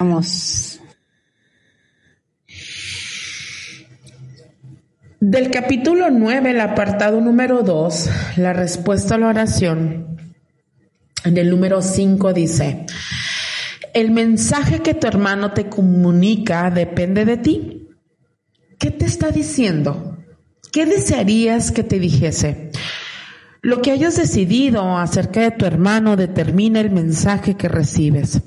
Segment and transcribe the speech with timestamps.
[0.00, 0.80] Vamos.
[5.20, 10.16] Del capítulo 9, el apartado número 2, la respuesta a la oración,
[11.22, 12.86] en el número 5 dice,
[13.92, 17.88] el mensaje que tu hermano te comunica depende de ti.
[18.78, 20.16] ¿Qué te está diciendo?
[20.72, 22.70] ¿Qué desearías que te dijese?
[23.60, 28.40] Lo que hayas decidido acerca de tu hermano determina el mensaje que recibes.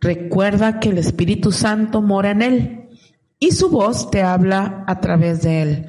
[0.00, 2.88] Recuerda que el Espíritu Santo mora en él
[3.38, 5.86] y su voz te habla a través de él.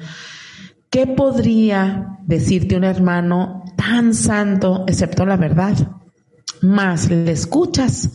[0.90, 5.76] ¿Qué podría decirte un hermano tan santo excepto la verdad?
[6.62, 8.12] Más le escuchas.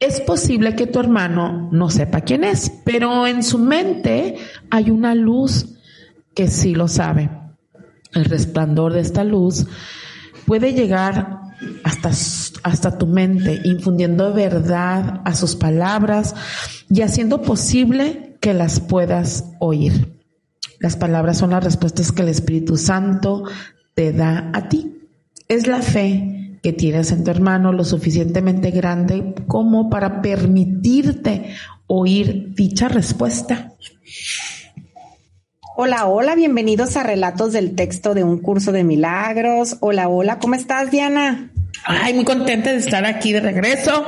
[0.00, 4.36] Es posible que tu hermano no sepa quién es, pero en su mente
[4.70, 5.76] hay una luz
[6.34, 7.30] que sí lo sabe.
[8.12, 9.66] El resplandor de esta luz
[10.46, 11.40] puede llegar
[11.84, 12.10] hasta,
[12.64, 16.34] hasta tu mente, infundiendo verdad a sus palabras
[16.90, 20.14] y haciendo posible que las puedas oír.
[20.80, 23.44] Las palabras son las respuestas que el Espíritu Santo
[23.94, 24.98] te da a ti.
[25.46, 31.54] Es la fe que tienes en tu hermano lo suficientemente grande como para permitirte
[31.86, 33.74] oír dicha respuesta.
[35.76, 39.76] Hola, hola, bienvenidos a Relatos del Texto de un curso de milagros.
[39.80, 41.50] Hola, hola, ¿cómo estás, Diana?
[41.84, 44.04] Ay, muy contenta de estar aquí de regreso.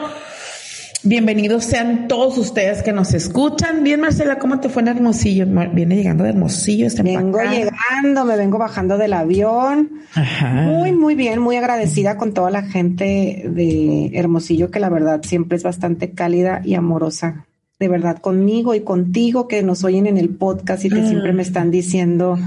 [1.02, 3.84] Bienvenidos sean todos ustedes que nos escuchan.
[3.84, 5.46] Bien, Marcela, ¿cómo te fue en Hermosillo?
[5.72, 6.86] Viene llegando de Hermosillo.
[6.86, 9.90] Está vengo llegando, me vengo bajando del avión.
[10.14, 10.62] Ajá.
[10.62, 15.56] Muy, muy bien, muy agradecida con toda la gente de Hermosillo, que la verdad siempre
[15.56, 17.46] es bastante cálida y amorosa
[17.78, 21.08] de verdad conmigo y contigo que nos oyen en el podcast y que mm.
[21.08, 22.38] siempre me están diciendo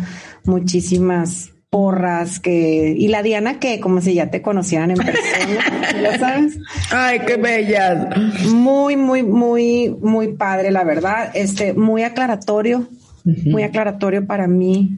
[0.44, 6.18] muchísimas porras que y la Diana que como si ya te conocieran en persona, ¿lo
[6.18, 6.58] sabes?
[6.92, 8.10] Ay, qué bella.
[8.52, 12.88] Muy muy muy muy padre, la verdad, este muy aclaratorio,
[13.24, 14.98] muy aclaratorio para mí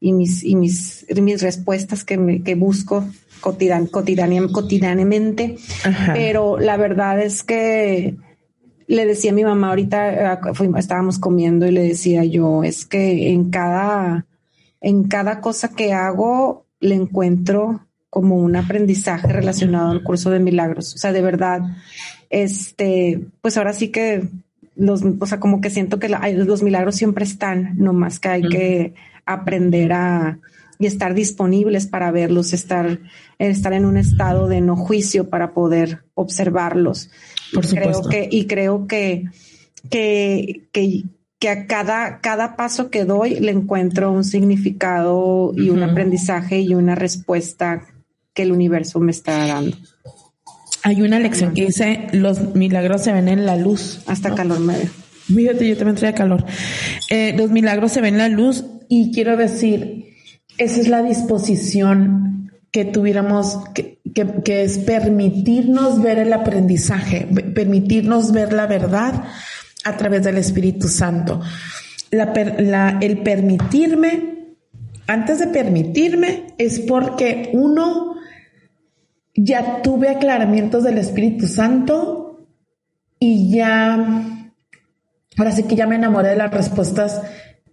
[0.00, 3.04] y mis y mis mis respuestas que me, que busco
[3.42, 5.56] cotidian, cotidianamente,
[6.14, 8.16] pero la verdad es que
[8.86, 10.38] le decía a mi mamá ahorita, eh,
[10.76, 14.26] estábamos comiendo y le decía yo, es que en cada,
[14.82, 20.94] en cada cosa que hago le encuentro como un aprendizaje relacionado al curso de milagros.
[20.94, 21.62] O sea, de verdad,
[22.28, 24.28] este, pues ahora sí que
[24.76, 28.42] los, o sea, como que siento que los milagros siempre están, no más que hay
[28.42, 28.94] que
[29.24, 30.40] aprender a,
[30.78, 32.98] y estar disponibles para verlos, estar,
[33.38, 37.08] estar en un estado de no juicio para poder observarlos.
[37.54, 38.08] Por supuesto.
[38.08, 39.24] Creo que, y creo que,
[39.88, 41.04] que, que,
[41.42, 46.72] que a cada, cada paso que doy le encuentro un significado y un aprendizaje y
[46.76, 47.82] una respuesta
[48.32, 49.76] que el universo me está dando.
[50.84, 54.04] Hay una lección que dice, los milagros se ven en la luz.
[54.06, 54.74] Hasta calor me.
[55.34, 56.44] Fíjate, yo también traía calor.
[57.10, 60.14] Eh, los milagros se ven en la luz y quiero decir,
[60.58, 63.98] esa es la disposición que tuviéramos, que,
[64.46, 69.24] es permitirnos ver el aprendizaje, permitirnos ver la verdad
[69.84, 71.40] a través del Espíritu Santo.
[72.10, 74.54] el permitirme,
[75.06, 78.16] antes de permitirme, es porque uno
[79.34, 82.46] ya tuve aclaramientos del Espíritu Santo
[83.18, 83.94] y ya,
[85.38, 87.22] ahora sí que ya me enamoré de las respuestas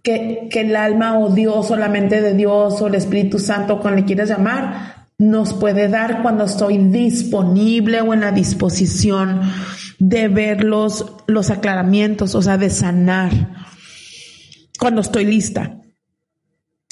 [0.02, 3.94] que, el alma o Dios o la mente de Dios o el Espíritu Santo, como
[3.94, 9.42] le quieras llamar, nos puede dar cuando estoy disponible o en la disposición
[10.00, 13.30] de ver los, los aclaramientos, o sea, de sanar,
[14.78, 15.76] cuando estoy lista.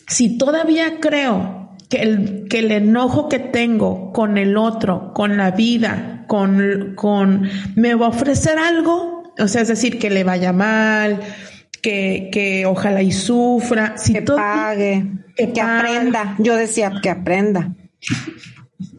[0.06, 5.50] Si todavía creo que el, que el enojo que tengo con el otro, con la
[5.50, 10.52] vida, con, con, me va a ofrecer algo, o sea, es decir, que le vaya
[10.52, 11.20] mal,
[11.80, 13.96] que, que ojalá y sufra.
[13.96, 16.36] Si que pague, que, aprenda.
[16.38, 17.72] Yo decía que aprenda.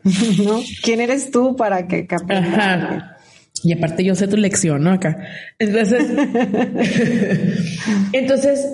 [0.43, 0.61] ¿No?
[0.81, 3.18] ¿Quién eres tú para que, aprenda?
[3.63, 4.91] Y aparte yo sé tu lección, ¿no?
[4.91, 5.17] Acá.
[5.59, 6.05] Entonces,
[8.13, 8.65] entonces,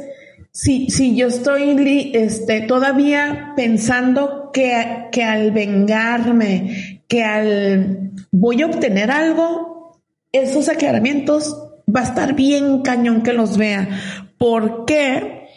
[0.55, 8.67] Sí, sí, yo estoy este, todavía pensando que, que al vengarme, que al voy a
[8.67, 10.01] obtener algo,
[10.31, 11.61] esos aclaramientos
[11.93, 13.99] va a estar bien cañón que los vea.
[14.37, 15.49] ¿Por qué?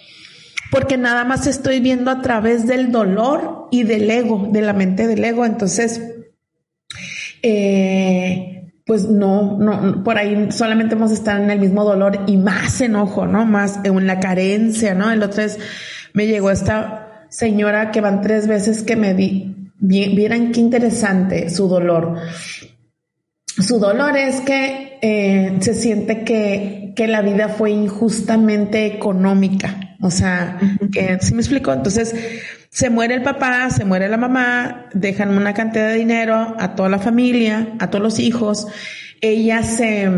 [0.73, 5.07] Porque nada más estoy viendo a través del dolor y del ego, de la mente
[5.07, 5.47] del ego.
[5.47, 6.03] Entonces,
[7.43, 8.58] eh,
[8.89, 13.27] pues no, no, por ahí solamente hemos estado en el mismo dolor y más enojo,
[13.27, 13.45] ¿no?
[13.45, 15.11] Más en la carencia, ¿no?
[15.11, 15.59] El otro es,
[16.15, 21.69] me llegó esta señora que van tres veces que me di, vieran qué interesante su
[21.69, 22.15] dolor.
[23.45, 29.99] Su dolor es que eh, se siente que, que la vida fue injustamente económica.
[30.01, 30.59] O sea,
[30.91, 31.75] que si me explico.
[31.75, 32.15] Entonces,
[32.79, 36.89] se muere el papá, se muere la mamá, dejan una cantidad de dinero a toda
[36.89, 38.69] la familia, a todos los hijos.
[39.21, 40.09] Ella se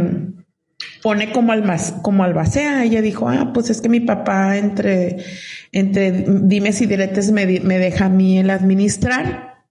[1.03, 2.85] pone como más como albacea.
[2.85, 5.25] Ella dijo, ah, pues es que mi papá entre,
[5.73, 9.65] entre dimes y diretes me, me deja a mí el administrar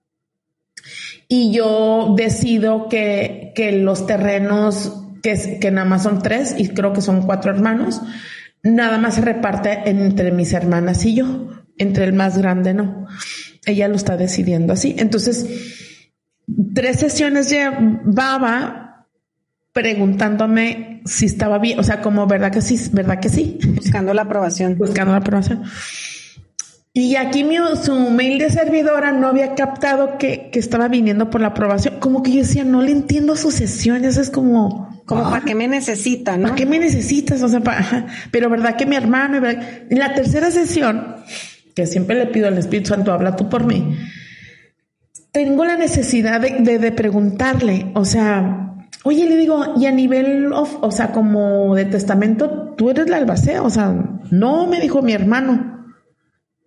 [1.27, 6.93] y yo decido que, que los terrenos, que, que nada más son tres y creo
[6.93, 8.01] que son cuatro hermanos,
[8.63, 13.07] nada más se reparte entre mis hermanas y yo, entre el más grande no.
[13.65, 14.95] Ella lo está decidiendo así.
[14.97, 15.45] Entonces,
[16.73, 19.07] tres sesiones llevaba
[19.73, 23.59] preguntándome si estaba bien, o sea, como verdad que sí, verdad que sí.
[23.75, 24.77] Buscando la aprobación.
[24.77, 25.63] Buscando la aprobación.
[26.91, 31.39] Y aquí mi, su mail de servidora no había captado que, que, estaba viniendo por
[31.39, 31.99] la aprobación.
[31.99, 34.17] Como que yo decía, no le entiendo sus sesiones.
[34.17, 34.89] Es como...
[35.05, 36.43] Como, ¿para qué me necesita, no?
[36.43, 37.41] ¿Para qué me necesitas?
[37.41, 39.37] O sea, para, pero verdad que mi hermano...
[39.47, 41.15] En la tercera sesión,
[41.85, 43.97] siempre le pido al Espíritu Santo, habla tú por mí.
[45.31, 48.69] Tengo la necesidad de preguntarle, o sea,
[49.03, 53.17] oye, le digo, y a nivel, of, o sea, como de testamento, tú eres la
[53.17, 53.93] albacea, o sea,
[54.31, 55.85] no, me dijo mi hermano.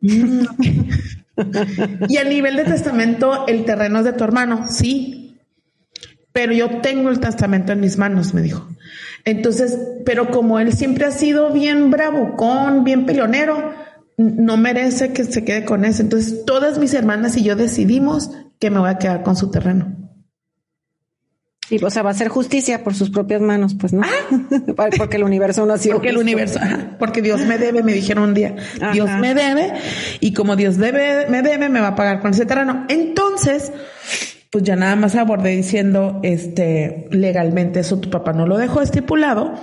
[0.01, 0.43] Mm.
[2.09, 5.41] y a nivel de testamento, el terreno es de tu hermano, sí.
[6.33, 8.67] Pero yo tengo el testamento en mis manos, me dijo.
[9.25, 13.75] Entonces, pero como él siempre ha sido bien bravucón, bien peleonero,
[14.23, 16.03] no merece que se quede con eso.
[16.03, 19.97] Entonces, todas mis hermanas y yo decidimos que me voy a quedar con su terreno.
[21.71, 24.03] Y, o sea, va a ser justicia por sus propias manos, pues no.
[24.03, 24.89] Ah.
[24.99, 25.97] porque el universo no ha sido.
[25.97, 26.61] Porque el universo,
[26.99, 28.57] porque Dios me debe, me dijeron un día,
[28.93, 29.73] Dios me debe,
[30.21, 32.85] y como Dios debe, me debe, me va a pagar con ese terreno.
[32.89, 33.73] Entonces,
[34.51, 39.55] pues ya nada más abordé diciendo, este, legalmente eso tu papá no lo dejó estipulado.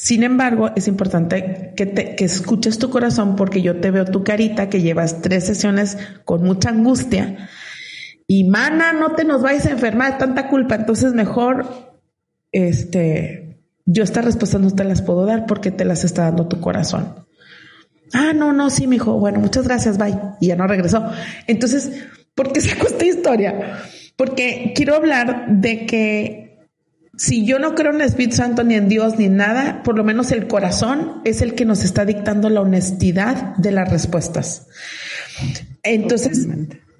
[0.00, 4.22] Sin embargo, es importante que te, que escuches tu corazón porque yo te veo tu
[4.22, 7.48] carita que llevas tres sesiones con mucha angustia
[8.28, 11.66] y mana, no te nos vayas a enfermar tanta culpa, entonces mejor,
[12.52, 16.60] este, yo estas respuestas no te las puedo dar porque te las está dando tu
[16.60, 17.26] corazón.
[18.12, 20.16] Ah, no, no, sí, me dijo, bueno, muchas gracias, bye.
[20.40, 21.10] Y ya no regresó.
[21.48, 22.04] Entonces,
[22.36, 23.80] ¿por qué saco esta historia?
[24.14, 26.47] Porque quiero hablar de que
[27.18, 29.96] si yo no creo en el Espíritu Santo ni en Dios ni en nada, por
[29.96, 34.68] lo menos el corazón es el que nos está dictando la honestidad de las respuestas.
[35.82, 36.46] Entonces,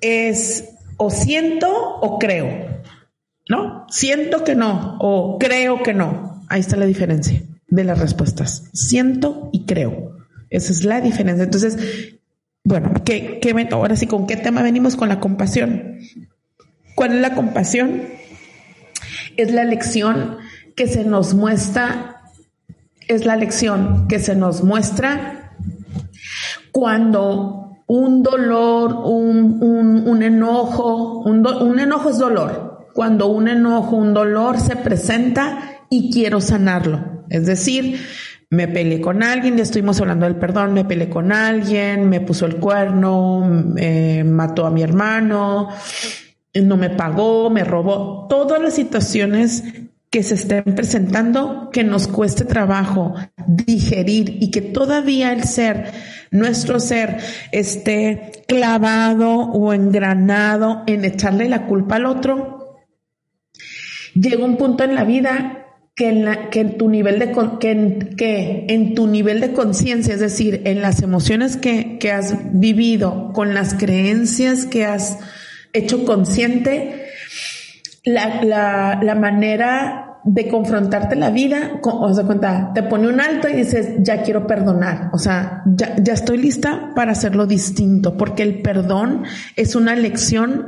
[0.00, 0.64] es
[0.96, 2.82] o siento o creo,
[3.48, 3.86] ¿no?
[3.88, 6.44] Siento que no o creo que no.
[6.48, 8.64] Ahí está la diferencia de las respuestas.
[8.72, 10.16] Siento y creo.
[10.50, 11.44] Esa es la diferencia.
[11.44, 11.78] Entonces,
[12.64, 14.96] bueno, ¿qué, qué, ahora sí, ¿con qué tema venimos?
[14.96, 15.98] Con la compasión.
[16.96, 18.02] ¿Cuál es la compasión?
[19.38, 20.36] Es la lección
[20.74, 22.22] que se nos muestra,
[23.06, 25.54] es la lección que se nos muestra
[26.72, 29.62] cuando un dolor, un,
[30.06, 32.88] un, enojo, un, un enojo es dolor.
[32.92, 37.24] Cuando un enojo, un dolor se presenta y quiero sanarlo.
[37.30, 38.00] Es decir,
[38.50, 42.44] me peleé con alguien, ya estuvimos hablando del perdón, me peleé con alguien, me puso
[42.44, 43.48] el cuerno,
[44.24, 45.68] mató a mi hermano,
[46.62, 48.26] no me pagó, me robó.
[48.28, 49.64] Todas las situaciones
[50.10, 53.14] que se estén presentando que nos cueste trabajo
[53.46, 55.92] digerir y que todavía el ser,
[56.30, 57.18] nuestro ser,
[57.52, 62.78] esté clavado o engranado en echarle la culpa al otro,
[64.14, 68.14] llega un punto en la vida que en, la, que en tu nivel de que
[68.16, 73.32] que en tu nivel de conciencia, es decir, en las emociones que, que has vivido,
[73.34, 75.18] con las creencias que has
[75.72, 77.06] hecho consciente,
[78.04, 83.48] la, la, la manera de confrontarte la vida, o sea, cuenta, te pone un alto
[83.48, 88.42] y dices, ya quiero perdonar, o sea, ya, ya estoy lista para hacerlo distinto, porque
[88.42, 89.24] el perdón
[89.56, 90.66] es una lección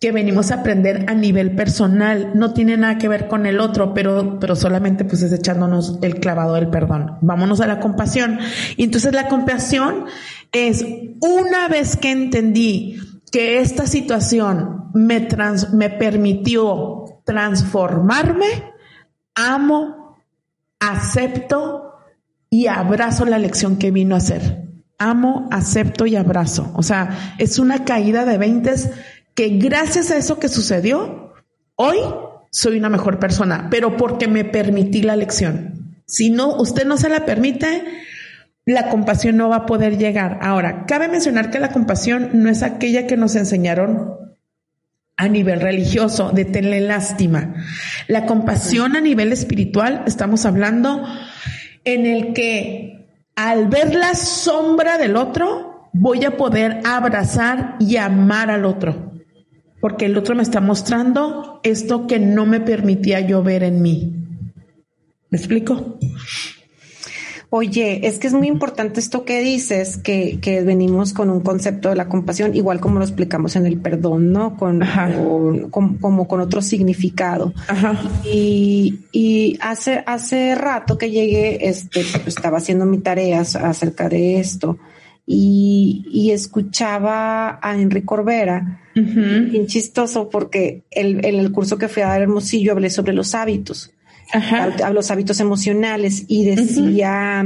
[0.00, 3.94] que venimos a aprender a nivel personal, no tiene nada que ver con el otro,
[3.94, 7.16] pero, pero solamente pues es echándonos el clavado del perdón.
[7.22, 8.38] Vámonos a la compasión.
[8.76, 10.04] Y entonces la compasión
[10.52, 10.84] es
[11.20, 12.98] una vez que entendí
[13.30, 18.46] que esta situación me, trans, me permitió transformarme,
[19.34, 20.16] amo,
[20.80, 21.94] acepto
[22.48, 24.64] y abrazo la lección que vino a hacer.
[24.98, 26.72] Amo, acepto y abrazo.
[26.74, 28.90] O sea, es una caída de veintes
[29.34, 31.34] que gracias a eso que sucedió,
[31.74, 31.98] hoy
[32.50, 35.94] soy una mejor persona, pero porque me permití la lección.
[36.06, 37.84] Si no, usted no se la permite,
[38.66, 40.38] la compasión no va a poder llegar.
[40.42, 44.16] Ahora, cabe mencionar que la compasión no es aquella que nos enseñaron
[45.16, 47.54] a nivel religioso, de tener lástima.
[48.06, 51.06] La compasión a nivel espiritual, estamos hablando
[51.84, 58.50] en el que al ver la sombra del otro, voy a poder abrazar y amar
[58.50, 59.06] al otro
[59.86, 64.14] porque el otro me está mostrando esto que no me permitía yo ver en mí.
[65.30, 65.98] ¿Me explico?
[67.56, 71.94] Oye, es que es muy importante esto que dices, que, venimos con un concepto de
[71.94, 74.58] la compasión, igual como lo explicamos en el perdón, ¿no?
[74.58, 74.82] Con,
[75.70, 77.54] como con otro significado.
[78.30, 84.76] Y, hace, hace rato que llegué, este, estaba haciendo mi tarea acerca de esto
[85.24, 92.20] y, escuchaba a Enrique Corbera, bien chistoso porque en el, curso que fui a dar
[92.20, 93.94] Hermosillo hablé sobre los hábitos,
[94.32, 94.90] Ajá.
[94.92, 96.24] los hábitos emocionales.
[96.28, 97.44] Y decía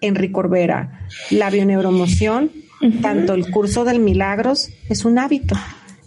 [0.00, 2.50] Enrique Corbera, la bioneuromoción,
[3.00, 5.56] tanto el curso del milagros es un hábito,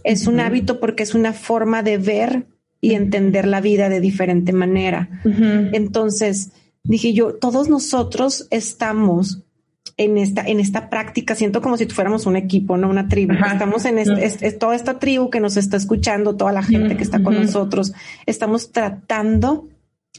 [0.03, 2.45] es un hábito porque es una forma de ver
[2.81, 5.09] y entender la vida de diferente manera.
[5.73, 6.51] Entonces,
[6.83, 9.43] dije yo, todos nosotros estamos
[9.97, 13.33] en esta, en esta práctica, siento como si fuéramos un equipo, no una tribu.
[13.33, 17.21] Estamos en este, toda esta tribu que nos está escuchando, toda la gente que está
[17.21, 17.91] con nosotros.
[18.25, 19.67] Estamos tratando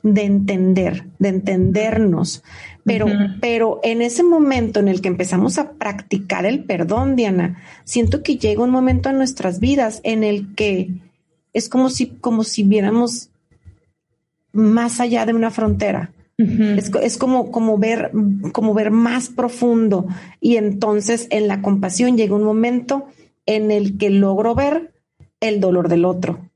[0.03, 2.43] de entender, de entendernos.
[2.85, 3.07] Pero,
[3.41, 8.37] pero en ese momento en el que empezamos a practicar el perdón, Diana, siento que
[8.37, 10.91] llega un momento en nuestras vidas en el que
[11.53, 13.31] es como si, como si viéramos
[14.53, 16.13] más allá de una frontera
[17.03, 18.13] es, como, como, ver,
[18.53, 20.07] como ver más profundo.
[20.41, 23.07] Y entonces en la compasión llega un momento
[23.47, 24.93] en el que logro ver
[25.41, 26.51] el dolor del otro,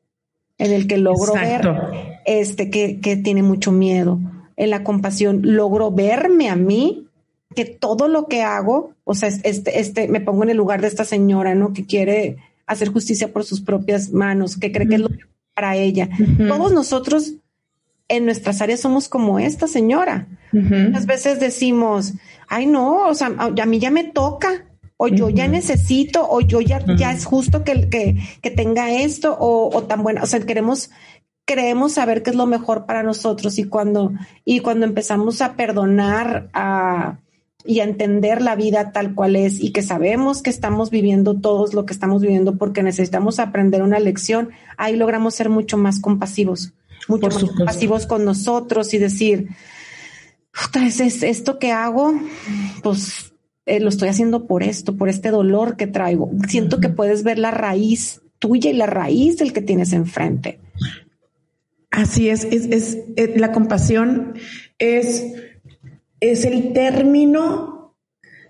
[0.59, 4.19] en el que logro ver este que, que tiene mucho miedo.
[4.57, 7.07] En la compasión logro verme a mí
[7.55, 10.89] que todo lo que hago, o sea, este, este, me pongo en el lugar de
[10.89, 11.73] esta señora, ¿no?
[11.73, 15.11] Que quiere hacer justicia por sus propias manos, que cree que es lo
[15.55, 16.11] para ella.
[16.49, 17.35] Todos nosotros
[18.09, 20.27] en nuestras áreas somos como esta señora.
[20.53, 22.15] Muchas veces decimos,
[22.49, 24.67] ay no, o sea, a mí ya me toca,
[24.97, 29.37] o yo ya necesito, o yo ya, ya es justo que, que, que tenga esto,
[29.39, 30.91] o, tan bueno, o sea, queremos,
[31.45, 34.13] creemos saber qué es lo mejor para nosotros y cuando,
[34.45, 37.19] y cuando empezamos a perdonar a,
[37.65, 41.75] y a entender la vida tal cual es y que sabemos que estamos viviendo todos
[41.75, 46.73] lo que estamos viviendo porque necesitamos aprender una lección, ahí logramos ser mucho más compasivos
[47.09, 49.49] mucho más pasivos con nosotros y decir,
[50.75, 52.15] es, es esto que hago,
[52.83, 53.33] pues
[53.67, 56.31] eh, lo estoy haciendo por esto, por este dolor que traigo.
[56.49, 60.61] Siento que puedes ver la raíz tuya y la raíz del que tienes enfrente.
[61.95, 64.35] Así es, es, eh, la compasión
[64.79, 65.33] es,
[66.19, 67.95] es el término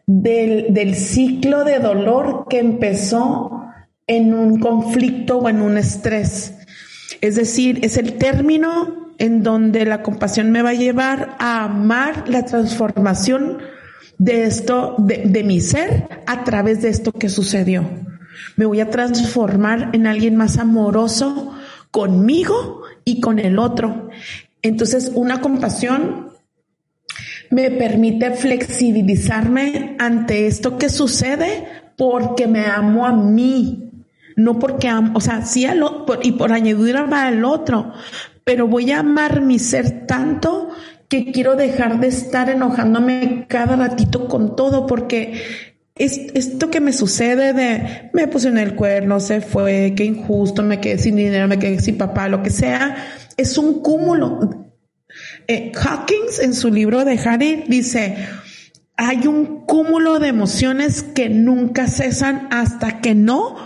[0.06, 3.66] del, del ciclo de dolor que empezó
[4.06, 6.54] en un conflicto o en un estrés.
[7.20, 12.26] Es decir, es el término en donde la compasión me va a llevar a amar
[12.28, 13.58] la transformación
[14.16, 17.84] de esto, de, mi ser, a través de esto que sucedió.
[18.56, 21.54] Me voy a transformar en alguien más amoroso
[21.94, 24.08] conmigo y con el otro.
[24.62, 26.30] Entonces, una compasión
[27.50, 33.92] me permite flexibilizarme ante esto que sucede porque me amo a mí,
[34.34, 35.84] no porque amo, o sea, sí al,
[36.24, 37.92] y por añadidura va al otro,
[38.42, 40.70] pero voy a amar mi ser tanto
[41.08, 45.40] que quiero dejar de estar enojándome cada ratito con todo porque
[45.96, 50.80] esto que me sucede de me puse en el cuerno, se fue, qué injusto, me
[50.80, 52.96] quedé sin dinero, me quedé sin papá, lo que sea,
[53.36, 54.72] es un cúmulo.
[55.46, 58.16] Eh, Hawkins en su libro de Harry dice,
[58.96, 63.56] hay un cúmulo de emociones que nunca cesan hasta que no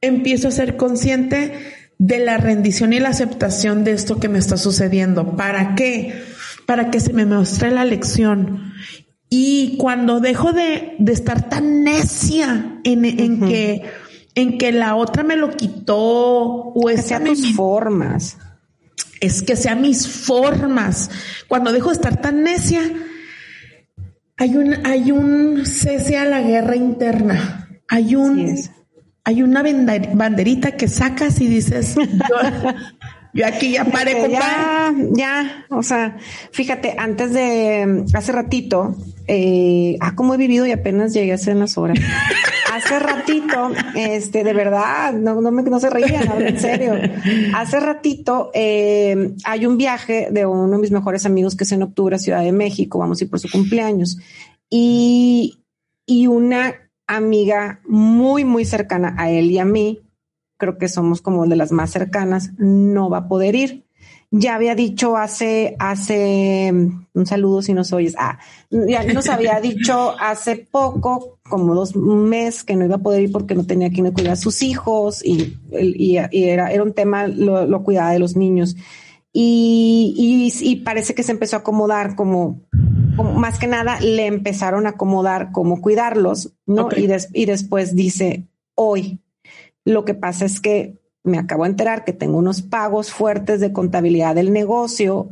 [0.00, 1.52] empiezo a ser consciente
[1.98, 5.36] de la rendición y la aceptación de esto que me está sucediendo.
[5.36, 6.22] ¿Para qué?
[6.66, 8.72] Para que se me muestre la lección.
[9.34, 13.82] Y cuando dejo de, estar tan necia en, que
[14.34, 18.36] en que la otra me lo quitó o es que sea tus formas.
[19.20, 21.10] Es que sea mis formas.
[21.48, 22.82] Cuando dejo de estar tan necia,
[24.36, 27.80] hay un, hay un cese a la guerra interna.
[27.88, 28.54] Hay un,
[29.24, 29.62] hay una
[30.12, 36.18] banderita que sacas y dices, yo, aquí ya paré, Ya, ya, o sea,
[36.50, 38.94] fíjate, antes de, hace ratito,
[39.34, 41.98] eh, ah, como he vivido y apenas llegué a hacer las horas.
[42.70, 46.92] hace ratito, este, de verdad, no, no, me, no se reían, en serio.
[47.54, 51.82] Hace ratito eh, hay un viaje de uno de mis mejores amigos que es en
[51.82, 54.18] octubre a Ciudad de México, vamos a ir por su cumpleaños.
[54.68, 55.64] Y,
[56.04, 56.74] y una
[57.06, 60.02] amiga muy, muy cercana a él y a mí,
[60.58, 63.86] creo que somos como de las más cercanas, no va a poder ir
[64.34, 68.38] ya había dicho hace, hace, un saludo si nos oyes, ah,
[68.70, 73.30] ya nos había dicho hace poco, como dos meses, que no iba a poder ir
[73.30, 77.66] porque no tenía quien cuidar a sus hijos y, y, era, era un tema, lo,
[77.66, 78.74] lo, cuidaba de los niños.
[79.34, 82.62] Y, y, parece que se empezó a acomodar como,
[83.36, 86.88] más que nada le empezaron a acomodar como cuidarlos, ¿no?
[86.96, 89.20] Y, y después dice, hoy,
[89.84, 93.72] lo que pasa es que me acabo de enterar que tengo unos pagos fuertes de
[93.72, 95.30] contabilidad del negocio,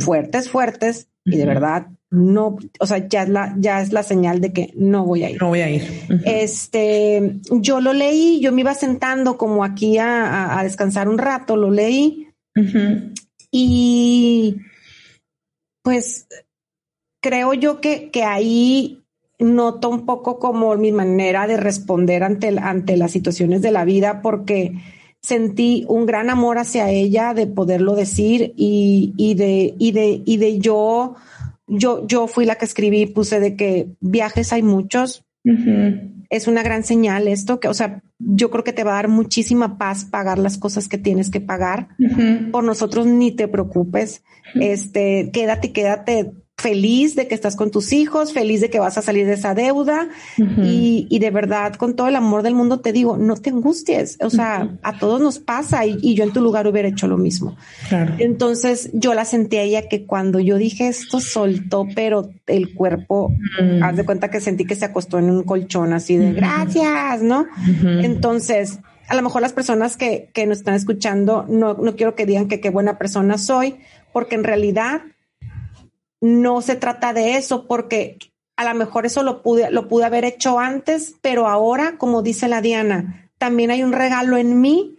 [0.00, 4.40] fuertes, fuertes, y de verdad no, o sea, ya es la, ya es la señal
[4.40, 5.40] de que no voy a ir.
[5.40, 5.82] No voy a ir.
[6.24, 11.70] Este, yo lo leí, yo me iba sentando como aquí a, descansar un rato, lo
[11.70, 12.28] leí.
[13.50, 14.56] Y
[15.82, 16.28] pues
[17.20, 19.02] creo yo que, que ahí
[19.40, 24.22] noto un poco como mi manera de responder ante, ante las situaciones de la vida,
[24.22, 24.74] porque
[25.24, 30.36] sentí un gran amor hacia ella de poderlo decir y, y de, y de, y
[30.36, 31.14] de yo,
[31.66, 35.24] yo, yo fui la que escribí, puse de que viajes hay muchos.
[36.28, 39.08] Es una gran señal esto, que, o sea, yo creo que te va a dar
[39.08, 41.88] muchísima paz pagar las cosas que tienes que pagar.
[42.52, 44.22] Por nosotros ni te preocupes.
[44.54, 46.32] Este, quédate, quédate
[46.64, 49.52] feliz de que estás con tus hijos, feliz de que vas a salir de esa
[49.52, 50.08] deuda.
[50.38, 54.16] Y, de verdad, con todo el amor del mundo, te digo, no te angusties.
[54.22, 57.54] O sea, a todos nos pasa y, yo en tu lugar hubiera hecho lo mismo.
[58.18, 63.30] Entonces yo la sentí a ella que cuando yo dije esto soltó, pero el cuerpo,
[63.82, 67.44] haz de cuenta que sentí que se acostó en un colchón así de gracias, ¿no?
[67.82, 72.24] Entonces, a lo mejor las personas que, que nos están escuchando, no, no quiero que
[72.24, 73.76] digan que qué buena persona soy,
[74.14, 75.02] porque en realidad
[76.20, 78.18] no se trata de eso porque
[78.56, 82.48] a lo mejor eso lo pude, lo pude haber hecho antes, pero ahora, como dice
[82.48, 84.96] la Diana, también hay un regalo en mí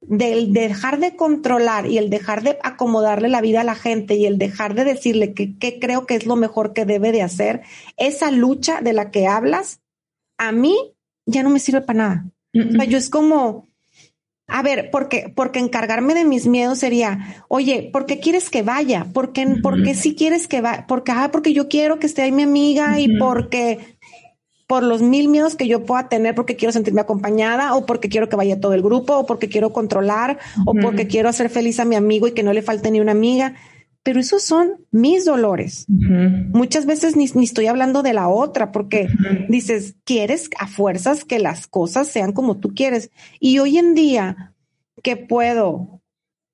[0.00, 4.26] del dejar de controlar y el dejar de acomodarle la vida a la gente y
[4.26, 7.62] el dejar de decirle que, que creo que es lo mejor que debe de hacer,
[7.96, 9.80] esa lucha de la que hablas,
[10.38, 10.76] a mí
[11.26, 12.30] ya no me sirve para nada.
[12.54, 13.68] O sea, yo es como,
[14.50, 19.06] a ver, porque, porque encargarme de mis miedos sería, oye, ¿por qué quieres que vaya?
[19.12, 20.86] ¿Por qué, porque si quieres que vaya?
[20.88, 23.98] Porque, ah, porque yo quiero que esté ahí mi amiga y porque
[24.66, 28.28] por los mil miedos que yo pueda tener porque quiero sentirme acompañada o porque quiero
[28.28, 31.84] que vaya todo el grupo o porque quiero controlar o porque quiero hacer feliz a
[31.84, 33.54] mi amigo y que no le falte ni una amiga
[34.02, 35.84] pero esos son mis dolores.
[35.88, 39.06] Muchas veces ni, estoy hablando de la otra porque
[39.48, 43.10] dices, quieres a fuerzas que las cosas sean como tú quieres.
[43.38, 44.54] Y hoy en día
[45.02, 46.00] que puedo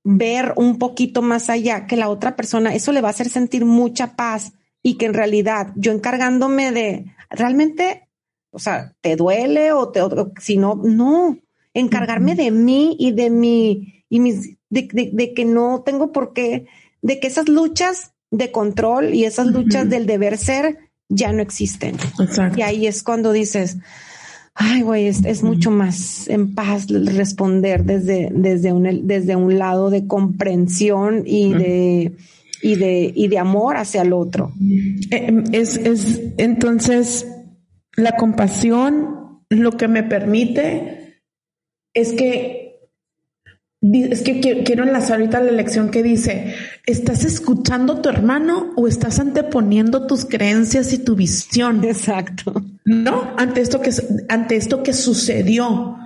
[0.02, 3.64] ver un poquito más allá que la otra persona, eso le va a hacer sentir
[3.64, 4.52] mucha paz
[4.82, 8.08] y que en realidad yo encargándome de realmente,
[8.50, 10.00] o sea, te duele o, te,
[10.40, 11.38] si no, no,
[11.72, 16.66] encargarme de mí y de mi, y mis, de que no tengo por qué
[17.04, 21.96] de que esas luchas de control y esas luchas del deber ser ya no existen.
[22.56, 23.76] Y ahí es cuando dices,
[24.54, 30.06] ay, güey, es, mucho más en paz responder desde, desde, un, desde un lado de
[30.06, 32.12] comprensión y de,
[32.62, 34.52] y de, y de amor hacia el otro.
[35.10, 37.26] Eh, es, es entonces
[37.96, 41.20] la compasión lo que me permite
[41.92, 42.64] es que
[43.92, 46.54] es que quiero enlazar ahorita la lección que dice,
[46.86, 51.84] ¿estás escuchando a tu hermano o estás anteponiendo tus creencias y tu visión?
[51.84, 52.62] Exacto.
[52.84, 53.32] ¿No?
[53.36, 53.90] Ante esto que,
[54.28, 55.96] ante esto que sucedió.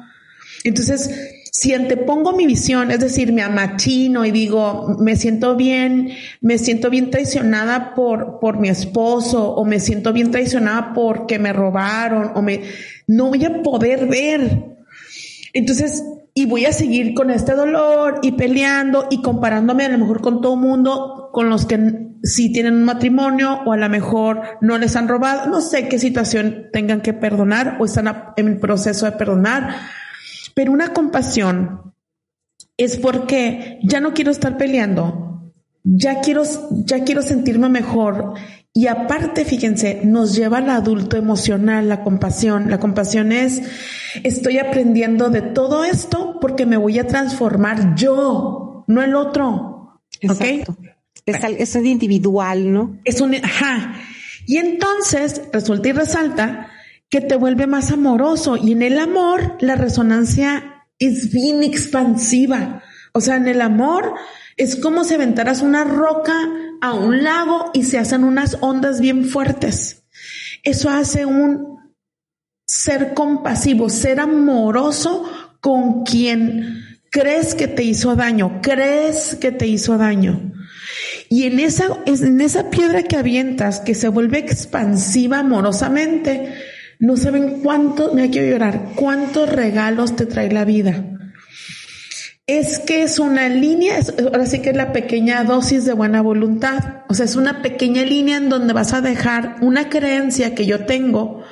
[0.65, 1.11] Entonces,
[1.53, 6.11] si antepongo mi visión, es decir, me amachino y digo, me siento bien,
[6.41, 11.53] me siento bien traicionada por, por mi esposo o me siento bien traicionada porque me
[11.53, 12.63] robaron o me,
[13.09, 14.77] no voy a poder ver.
[15.53, 16.05] Entonces,
[16.39, 20.41] y voy a seguir con este dolor y peleando y comparándome a lo mejor con
[20.41, 24.79] todo el mundo, con los que sí tienen un matrimonio o a lo mejor no
[24.79, 29.07] les han robado, no sé qué situación tengan que perdonar o están en el proceso
[29.07, 29.81] de perdonar.
[30.55, 31.93] Pero una compasión
[32.77, 36.45] es porque ya no quiero estar peleando, ya quiero,
[36.85, 38.35] ya quiero sentirme mejor.
[38.79, 42.71] Y aparte, fíjense, nos lleva al adulto emocional, la compasión.
[42.71, 43.61] La compasión es,
[44.23, 50.01] estoy aprendiendo de todo esto porque me voy a transformar yo, no el otro.
[50.21, 50.77] Exacto.
[51.27, 53.01] Es, es individual, ¿no?
[53.05, 53.95] Es un, ajá.
[54.47, 56.71] Y entonces resulta y resalta
[57.09, 62.85] que te vuelve más amoroso y en el amor la resonancia es bien expansiva.
[63.13, 64.15] O sea, en el amor
[64.59, 66.37] es como si aventaras una roca
[66.81, 70.05] a un lago y se hacen unas ondas bien fuertes.
[70.63, 71.79] Eso hace un
[72.67, 75.25] ser compasivo, ser amoroso
[75.61, 80.53] con quien crees que te hizo daño, crees que te hizo daño.
[81.31, 86.55] Y en esa, en esa piedra que avientas, que se vuelve expansiva amorosamente,
[86.99, 91.05] no saben cuánto, me hay que llorar, cuántos regalos te trae la vida.
[92.49, 94.01] Es que es una línea,
[94.33, 97.03] ahora sí que es la pequeña dosis de buena voluntad.
[97.11, 100.87] O sea, es una pequeña línea en donde vas a dejar una creencia que yo
[100.87, 101.43] tengo,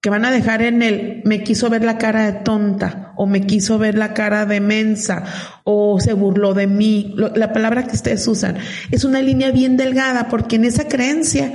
[0.00, 3.42] que van a dejar en el me quiso ver la cara de tonta o me
[3.42, 5.22] quiso ver la cara de mensa
[5.64, 8.56] o se burló de mí, la palabra que ustedes usan.
[8.90, 11.52] Es una línea bien delgada porque en esa creencia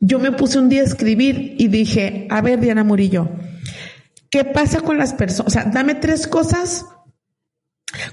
[0.00, 3.30] yo me puse un día a escribir y dije, a ver, Diana Murillo,
[4.28, 5.46] ¿qué pasa con las personas?
[5.46, 6.84] O sea, dame tres cosas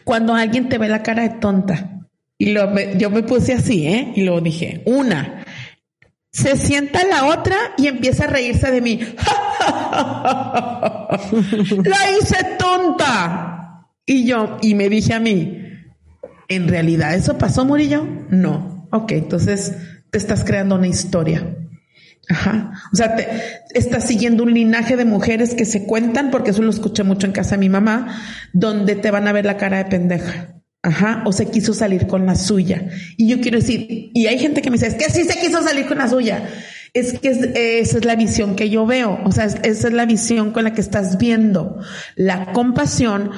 [0.04, 2.00] cuando alguien te ve la cara de tonta.
[2.38, 4.14] Y lo, yo me puse así, ¿eh?
[4.16, 5.44] Y luego dije, una,
[6.32, 9.00] se sienta la otra y empieza a reírse de mí.
[11.84, 13.86] la hice tonta.
[14.06, 15.64] Y yo, y me dije a mí,
[16.48, 18.08] ¿en realidad eso pasó, Murillo?
[18.30, 18.88] No.
[18.92, 19.76] Ok, entonces
[20.10, 21.56] te estás creando una historia.
[22.30, 22.74] Ajá.
[22.94, 23.28] O sea, te,
[23.74, 27.34] estás siguiendo un linaje de mujeres que se cuentan, porque eso lo escuché mucho en
[27.34, 28.22] casa de mi mamá,
[28.54, 30.56] donde te van a ver la cara de pendeja.
[30.82, 32.88] Ajá, o se quiso salir con la suya.
[33.18, 35.62] Y yo quiero decir, y hay gente que me dice, es que sí se quiso
[35.62, 36.48] salir con la suya.
[36.94, 39.20] Es que esa es la visión que yo veo.
[39.26, 41.80] O sea, esa es la visión con la que estás viendo.
[42.16, 43.32] La compasión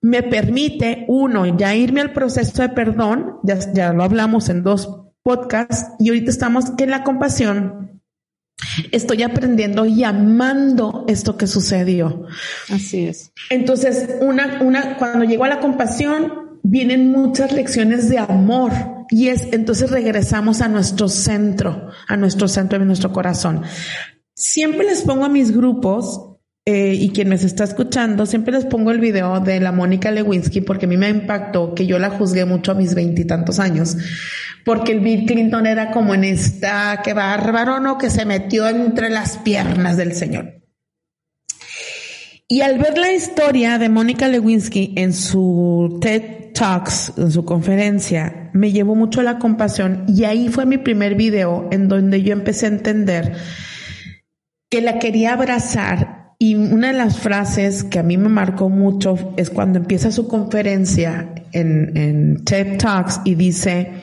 [0.00, 5.06] me permite, uno, ya irme al proceso de perdón, ya, ya lo hablamos en dos
[5.22, 7.97] podcasts, y ahorita estamos que la compasión
[8.92, 12.26] Estoy aprendiendo y amando esto que sucedió.
[12.70, 13.32] Así es.
[13.50, 18.72] Entonces, una, una, cuando llego a la compasión, vienen muchas lecciones de amor
[19.10, 23.62] y es, entonces regresamos a nuestro centro, a nuestro centro de nuestro corazón.
[24.34, 28.90] Siempre les pongo a mis grupos eh, y quien me está escuchando, siempre les pongo
[28.90, 32.44] el video de la Mónica Lewinsky porque a mí me impactó que yo la juzgué
[32.44, 33.96] mucho a mis veintitantos años
[34.68, 37.96] porque el Bill Clinton era como en esta, qué bárbaro, ¿no?
[37.96, 40.60] Que se metió entre las piernas del Señor.
[42.46, 48.50] Y al ver la historia de Mónica Lewinsky en su TED Talks, en su conferencia,
[48.52, 52.34] me llevó mucho a la compasión y ahí fue mi primer video en donde yo
[52.34, 53.36] empecé a entender
[54.70, 59.32] que la quería abrazar y una de las frases que a mí me marcó mucho
[59.38, 64.02] es cuando empieza su conferencia en, en TED Talks y dice,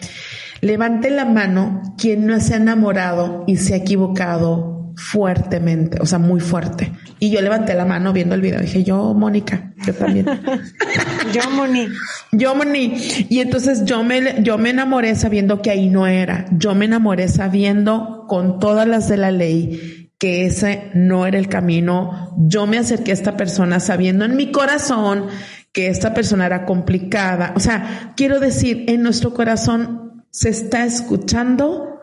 [0.61, 6.19] Levante la mano quien no se ha enamorado y se ha equivocado fuertemente, o sea,
[6.19, 6.91] muy fuerte.
[7.19, 8.61] Y yo levanté la mano viendo el video.
[8.61, 10.25] Dije, yo, Mónica, yo también.
[11.33, 11.87] yo, Moni.
[12.31, 12.93] Yo, Moni.
[13.29, 16.45] Y entonces yo me, yo me enamoré sabiendo que ahí no era.
[16.51, 21.49] Yo me enamoré sabiendo con todas las de la ley que ese no era el
[21.49, 22.33] camino.
[22.37, 25.27] Yo me acerqué a esta persona sabiendo en mi corazón
[25.71, 27.53] que esta persona era complicada.
[27.55, 30.04] O sea, quiero decir, en nuestro corazón
[30.35, 32.01] se está escuchando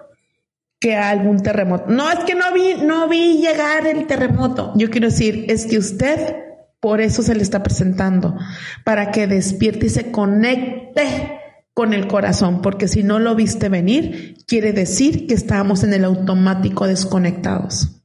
[0.80, 1.90] que algún terremoto.
[1.90, 4.72] No, es que no vi, no vi llegar el terremoto.
[4.74, 6.36] Yo quiero decir, es que usted
[6.80, 8.36] por eso se le está presentando,
[8.84, 11.38] para que despierte y se conecte
[11.74, 16.04] con el corazón, porque si no lo viste venir, quiere decir que estábamos en el
[16.04, 18.02] automático desconectados.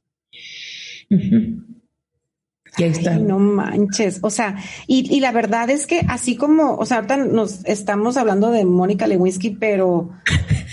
[2.78, 3.16] Y ahí está.
[3.16, 4.20] no manches.
[4.22, 8.16] O sea, y, y, la verdad es que así como, o sea, ahorita nos estamos
[8.16, 10.10] hablando de Mónica Lewinsky, pero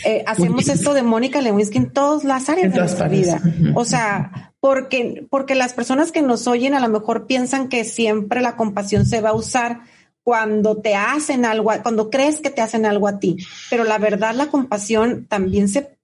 [0.05, 3.41] eh, hacemos esto de Mónica Lewinsky en todas las áreas de nuestra vida.
[3.73, 8.41] O sea, porque, porque las personas que nos oyen a lo mejor piensan que siempre
[8.41, 9.81] la compasión se va a usar
[10.23, 13.37] cuando te hacen algo, cuando crees que te hacen algo a ti.
[13.69, 15.97] Pero la verdad, la compasión también se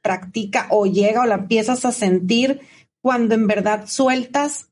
[0.00, 2.60] practica o llega o la empiezas a sentir
[3.00, 4.68] cuando en verdad sueltas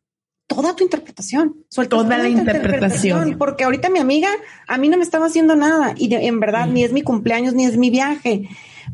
[0.47, 1.65] toda tu interpretación.
[1.89, 3.37] toda, la interpretación.
[3.39, 4.29] Porque ahorita mi amiga
[4.67, 7.65] a mí no me estaba haciendo nada y en verdad ni es mi cumpleaños ni
[7.65, 8.49] es mi viaje.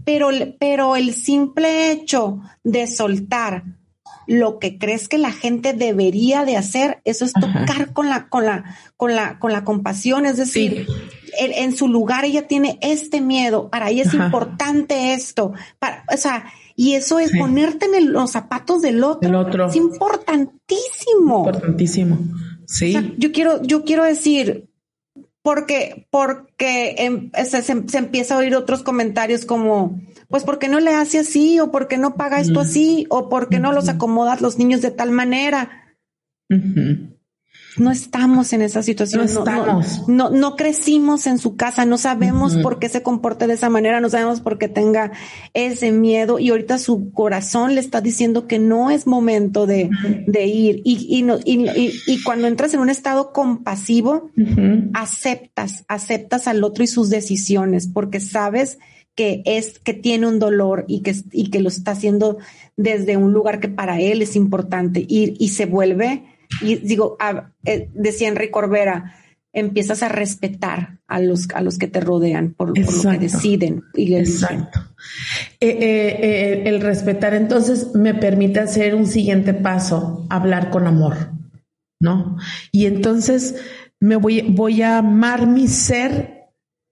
[0.05, 3.65] Pero, pero el simple hecho de soltar
[4.29, 8.45] lo que crees que la gente debería de hacer, eso es tocar con la, con
[8.45, 10.87] la, con la, con la compasión, es decir,
[11.39, 16.45] en, su lugar ella tiene este miedo, para ella es importante esto, para, o sea,
[16.81, 19.67] y eso es ponerte en los zapatos del otro, otro.
[19.67, 21.39] Es importantísimo.
[21.39, 22.19] Importantísimo.
[22.69, 23.17] Sí.
[23.19, 24.71] yo quiero, yo quiero decir,
[25.43, 30.79] porque, porque em, se, se, empieza a oír otros comentarios como, pues, ¿por qué no
[30.79, 31.59] le hace así?
[31.59, 33.07] ¿O por qué no paga esto así?
[33.11, 35.97] ¿O por qué no los acomodas los niños de tal manera?
[37.77, 39.27] No estamos en esa situación.
[39.27, 40.09] No, estamos.
[40.09, 44.01] No, no, crecimos en su casa, no sabemos por qué se comporta de esa manera,
[44.01, 45.13] no sabemos por qué tenga
[45.55, 49.91] ese miedo y ahorita su corazón le está diciendo que no es momento de,
[50.47, 50.83] ir.
[50.85, 54.31] Y, y, y, cuando entras en un estado compasivo,
[54.95, 58.79] aceptas, aceptas al otro y sus decisiones porque sabes
[59.15, 62.39] que es que tiene un dolor y que, y que lo está haciendo
[62.77, 66.23] desde un lugar que para él es importante y, y se vuelve
[66.63, 67.17] y digo,
[67.65, 69.15] eh, decía Enrique Corbera,
[69.53, 73.85] empiezas a respetar a los, a los que te rodean por, lo que deciden.
[73.95, 74.81] Y Exacto.
[75.61, 81.33] Eh, eh, el respetar entonces me permite hacer un siguiente paso, hablar con amor,
[82.01, 82.37] ¿no?
[82.73, 83.57] Y entonces
[84.01, 86.38] me voy, voy a amar mi ser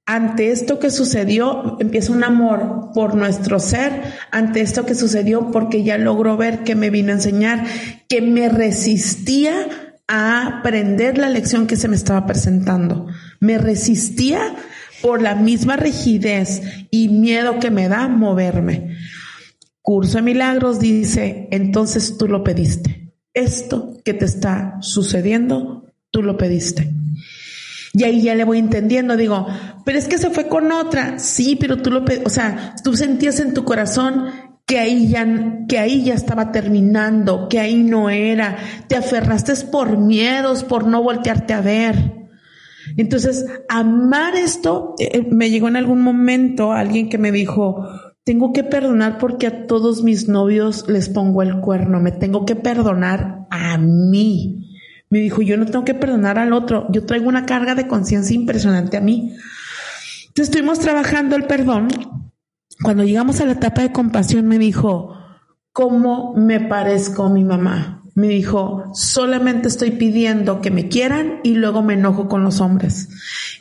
[0.06, 5.82] ante esto que sucedió, empieza un amor por nuestro ser, ante esto que sucedió, porque
[5.82, 7.66] ya logró ver que me vino a enseñar,
[8.08, 9.66] que me resistía
[10.06, 13.08] a aprender la lección que se me estaba presentando.
[13.40, 14.54] Me resistía
[15.02, 18.96] por la misma rigidez y miedo que me da moverme.
[19.82, 23.12] Curso de Milagros dice, entonces tú lo pediste.
[23.34, 26.92] Esto que te está sucediendo, tú lo pediste.
[27.96, 29.46] Y ahí ya le voy entendiendo, digo,
[29.86, 31.18] pero es que se fue con otra.
[31.18, 34.26] Sí, pero tú lo, o sea, tú sentías en tu corazón
[34.66, 38.58] que ahí ya, que ahí ya estaba terminando, que ahí no era.
[38.86, 42.12] Te aferraste por miedos, por no voltearte a ver.
[42.98, 47.82] Entonces, amar esto, eh, eh, me llegó en algún momento alguien que me dijo,
[48.24, 52.56] tengo que perdonar porque a todos mis novios les pongo el cuerno, me tengo que
[52.56, 54.65] perdonar a mí.
[55.08, 58.34] Me dijo, yo no tengo que perdonar al otro, yo traigo una carga de conciencia
[58.34, 59.36] impresionante a mí.
[60.28, 61.88] Entonces estuvimos trabajando el perdón.
[62.82, 65.16] Cuando llegamos a la etapa de compasión me dijo,
[65.72, 68.02] ¿cómo me parezco a mi mamá?
[68.14, 73.10] Me dijo, solamente estoy pidiendo que me quieran y luego me enojo con los hombres.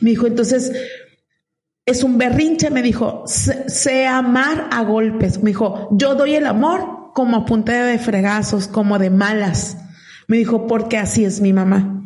[0.00, 0.72] Me dijo, entonces,
[1.86, 5.42] es un berrinche, me dijo, sé, amar a golpes.
[5.42, 9.76] Me dijo, yo doy el amor como a de fregazos, como de malas.
[10.28, 12.02] Me dijo, porque así es mi mamá.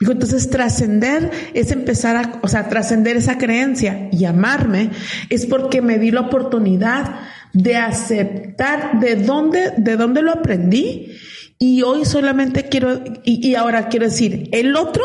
[0.00, 4.90] Dijo, entonces trascender es empezar a, o sea, trascender esa creencia y amarme
[5.30, 7.20] es porque me di la oportunidad
[7.52, 11.12] de aceptar de dónde, de dónde lo aprendí
[11.58, 15.04] y hoy solamente quiero, y, ahora quiero decir, el otro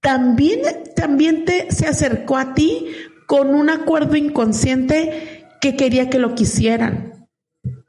[0.00, 0.60] también,
[0.94, 2.86] también te, se acercó a ti
[3.26, 7.26] con un acuerdo inconsciente que quería que lo quisieran.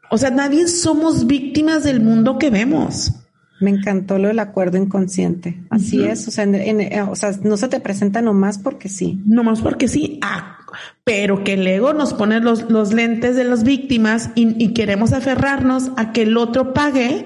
[0.10, 3.23] O sea, nadie somos víctimas del mundo que vemos.
[3.64, 5.58] Me encantó lo del acuerdo inconsciente.
[5.70, 6.28] Así es.
[6.28, 9.22] O sea, eh, o sea, no se te presenta nomás porque sí.
[9.26, 10.20] Nomás porque sí.
[10.22, 10.58] Ah,
[11.06, 15.14] pero que el ego nos pone los, los lentes de las víctimas y, y, queremos
[15.14, 17.26] aferrarnos a que el otro pague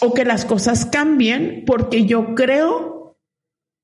[0.00, 3.16] o que las cosas cambien porque yo creo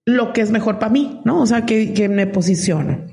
[0.05, 1.41] lo que es mejor para mí, ¿no?
[1.41, 3.07] O sea, que, que me posiciono.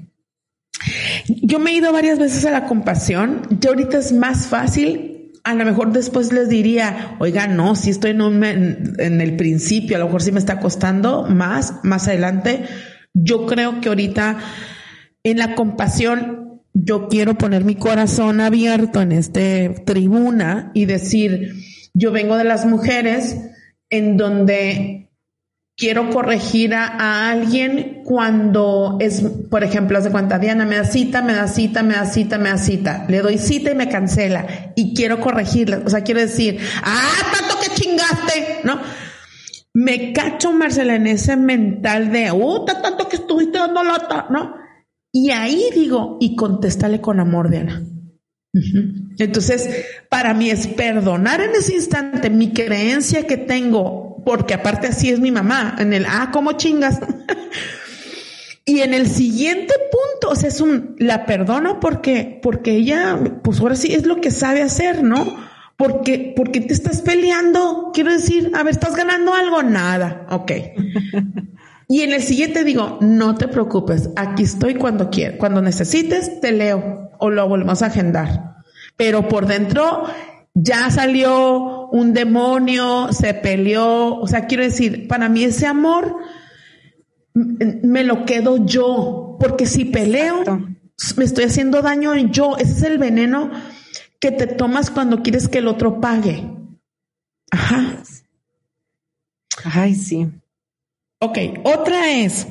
[1.27, 3.43] Yo me he ido varias veces a la compasión.
[3.59, 5.14] Ya ahorita es más fácil
[5.45, 9.99] a lo mejor después les diría, oiga, no, si estoy en, en, el principio, a
[9.99, 12.65] lo mejor sí me está costando más, más adelante.
[13.13, 14.39] Yo creo que ahorita
[15.23, 21.53] en la compasión, yo quiero poner mi corazón abierto en este tribuna y decir,
[21.93, 23.37] yo vengo de las mujeres
[23.91, 25.04] en donde
[25.77, 31.33] quiero corregir a, alguien cuando es, por ejemplo, hace cuenta, Diana me da cita, me
[31.33, 34.93] da cita, me da cita, me da cita, le doy cita y me cancela y
[34.93, 38.79] quiero corregirla, o sea, quiero decir, ah, tanto que chingaste, ¿no?
[39.73, 44.55] Me cacho, Marcela, en ese mental de, uh, tanto que estuviste dando lata, ¿no?
[45.11, 47.83] Y ahí digo, y contéstale con amor, Diana.
[49.17, 55.09] Entonces, para mí es perdonar en ese instante mi creencia que tengo porque aparte así
[55.09, 56.99] es mi mamá, en el, ah, ¿cómo chingas?
[58.65, 63.59] y en el siguiente punto, o sea, es un, la perdono porque, porque ella, pues
[63.59, 65.37] ahora sí es lo que sabe hacer, ¿no?
[65.77, 69.61] Porque, porque te estás peleando, quiero decir, a ver, ¿estás ganando algo?
[69.63, 70.51] Nada, ok.
[71.87, 76.51] Y en el siguiente digo, no te preocupes, aquí estoy cuando quieras, cuando necesites, te
[76.51, 78.55] leo o lo volvemos a agendar.
[78.97, 80.05] Pero por dentro
[80.55, 86.17] ya salió un demonio, se peleó, o sea, quiero decir, para mí ese amor
[87.33, 90.43] me lo quedo yo, porque si peleo,
[91.17, 93.51] me estoy haciendo daño yo, ese es el veneno
[94.19, 96.49] que te tomas cuando quieres que el otro pague.
[97.51, 98.01] Ajá.
[99.65, 100.29] Ay, sí.
[101.19, 102.47] Ok, otra es,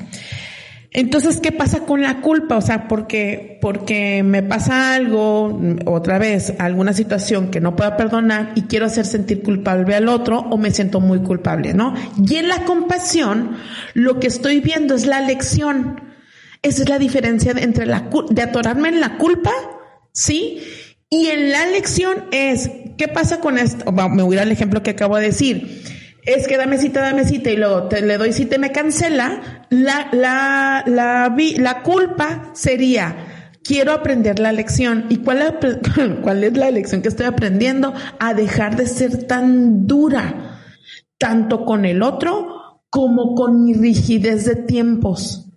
[0.96, 2.56] entonces, ¿qué pasa con la culpa?
[2.56, 8.52] O sea, porque, porque me pasa algo, otra vez, alguna situación que no pueda perdonar
[8.54, 11.94] y quiero hacer sentir culpable al otro o me siento muy culpable, ¿no?
[12.24, 13.56] Y en la compasión,
[13.94, 16.00] lo que estoy viendo es la lección.
[16.62, 19.50] Esa es la diferencia entre la, de atorarme en la culpa,
[20.12, 20.62] ¿sí?
[21.10, 23.90] Y en la lección es, ¿qué pasa con esto?
[23.90, 25.82] Me voy al ejemplo que acabo de decir
[26.26, 29.66] es que dame cita, dame cita y luego te, le doy cita y me cancela,
[29.70, 33.16] la, la, la, la culpa sería,
[33.62, 35.06] quiero aprender la lección.
[35.08, 37.92] ¿Y cuál, es la lección que estoy aprendiendo?
[38.20, 40.60] A dejar de ser tan dura,
[41.18, 45.50] tanto con el otro como con mi rigidez de tiempos.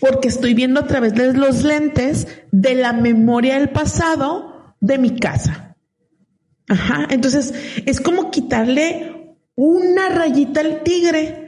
[0.00, 5.16] Porque estoy viendo a través de los lentes de la memoria del pasado de mi
[5.16, 5.76] casa.
[6.68, 7.06] Ajá.
[7.10, 7.54] Entonces,
[7.86, 9.21] es como quitarle
[9.54, 11.42] una rayita al tigre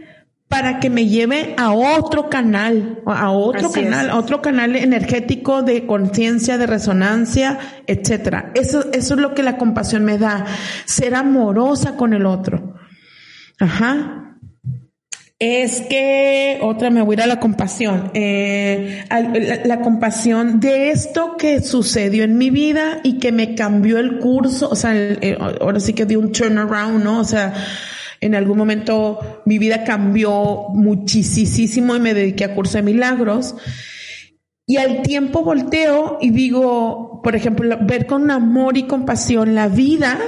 [0.48, 5.84] para que me lleve a otro canal, a otro canal, a otro canal energético de
[5.84, 8.52] conciencia, de resonancia, etcétera.
[8.54, 10.44] Eso, eso es lo que la compasión me da,
[10.84, 12.74] ser amorosa con el otro.
[13.58, 14.38] Ajá.
[15.40, 18.12] Es que otra me voy a ir a la compasión.
[18.14, 19.04] Eh,
[19.64, 24.68] la, compasión de esto que sucedió en mi vida y que me cambió el curso.
[24.70, 27.18] O sea, eh, ahora sí que di un turnaround, ¿no?
[27.18, 27.52] O sea,
[28.24, 33.54] en algún momento mi vida cambió muchísimo y me dediqué a curso de milagros.
[34.66, 40.18] Y al tiempo volteo y digo, por ejemplo, ver con amor y compasión la vida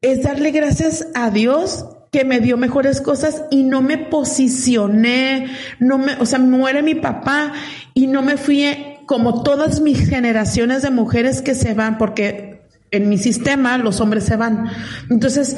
[0.00, 5.46] es darle gracias a Dios que me dio mejores cosas y no me posicioné,
[5.78, 7.52] no me, o sea, muere mi papá
[7.94, 8.66] y no me fui
[9.06, 14.24] como todas mis generaciones de mujeres que se van, porque en mi sistema los hombres
[14.24, 14.68] se van.
[15.10, 15.56] Entonces,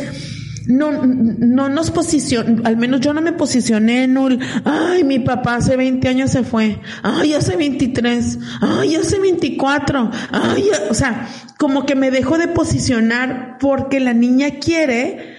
[0.67, 5.57] no, no nos posicionó, al menos yo no me posicioné en un, ay, mi papá
[5.57, 11.87] hace 20 años se fue, ay, hace 23, ay, hace 24, ay, o sea, como
[11.87, 15.37] que me dejo de posicionar porque la niña quiere,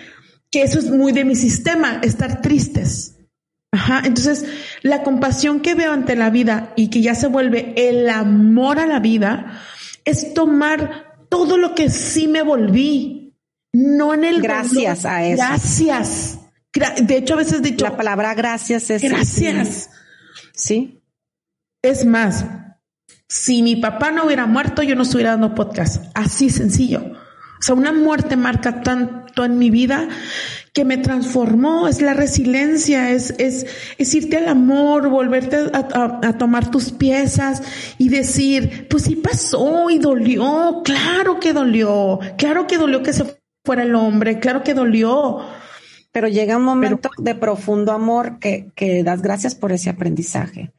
[0.49, 3.15] que eso es muy de mi sistema, estar tristes.
[3.71, 4.45] Ajá, entonces
[4.81, 8.87] la compasión que veo ante la vida y que ya se vuelve el amor a
[8.87, 9.61] la vida
[10.05, 13.16] es tomar todo lo que sí me volví,
[13.77, 15.37] no en el gracias a eso.
[15.37, 16.39] Gracias.
[17.03, 19.91] De hecho, a veces dicho la palabra gracias es gracias.
[20.53, 21.03] Sí.
[21.83, 22.45] Es más,
[23.29, 26.05] si mi papá no hubiera muerto, yo no estuviera dando podcast.
[26.15, 27.03] Así sencillo.
[27.05, 30.07] O sea, una muerte marca tanto en mi vida
[30.73, 33.67] que me transformó, es la resiliencia, es, es,
[33.99, 37.61] es irte al amor, volverte a, a, tomar tus piezas
[37.97, 43.36] y decir, pues sí pasó y dolió, claro que dolió, claro que dolió que se
[43.67, 45.39] fuera el hombre, claro que dolió.
[46.13, 50.71] Pero llega un momento de profundo amor que, que, das gracias por ese aprendizaje.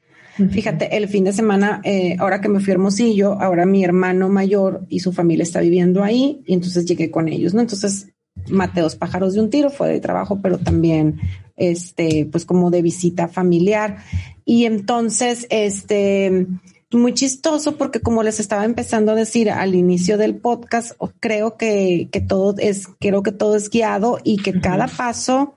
[0.50, 4.28] Fíjate, el fin de semana, eh, ahora que me fui a Hermosillo, ahora mi hermano
[4.28, 7.60] mayor y su familia está viviendo ahí y entonces llegué con ellos, ¿no?
[7.60, 8.08] Entonces
[8.48, 11.20] maté dos pájaros de un tiro, fue de trabajo, pero también,
[11.56, 13.98] este, pues como de visita familiar.
[14.44, 16.46] Y entonces, este,
[16.92, 22.08] muy chistoso porque como les estaba empezando a decir al inicio del podcast, creo que,
[22.10, 25.54] que todo es, creo que todo es guiado y que cada paso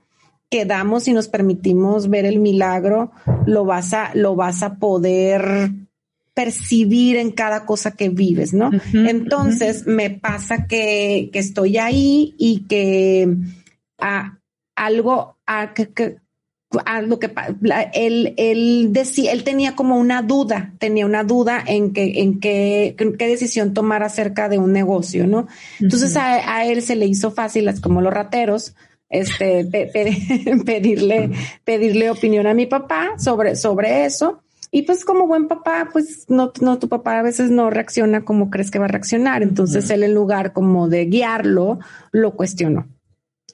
[0.49, 3.11] que damos y nos permitimos ver el milagro,
[3.45, 5.71] lo vas a, lo vas a poder
[6.33, 8.69] percibir en cada cosa que vives, ¿no?
[8.93, 13.33] Entonces me pasa que, que, estoy ahí y que
[13.97, 14.39] a,
[14.75, 16.17] algo, a, que,
[17.03, 17.31] lo que
[17.93, 22.95] él, él decía, él tenía como una duda, tenía una duda en que, en qué,
[22.97, 25.47] qué decisión tomar acerca de un negocio, ¿no?
[25.79, 28.75] Entonces a, él se le hizo fácil, como los rateros,
[29.09, 29.65] este,
[30.65, 31.31] pedirle,
[31.65, 34.41] pedirle opinión a mi papá sobre, sobre eso.
[34.73, 38.49] Y pues como buen papá, pues no, no, tu papá a veces no reacciona como
[38.49, 39.43] crees que va a reaccionar.
[39.43, 41.79] Entonces él en lugar como de guiarlo,
[42.13, 42.87] lo cuestionó.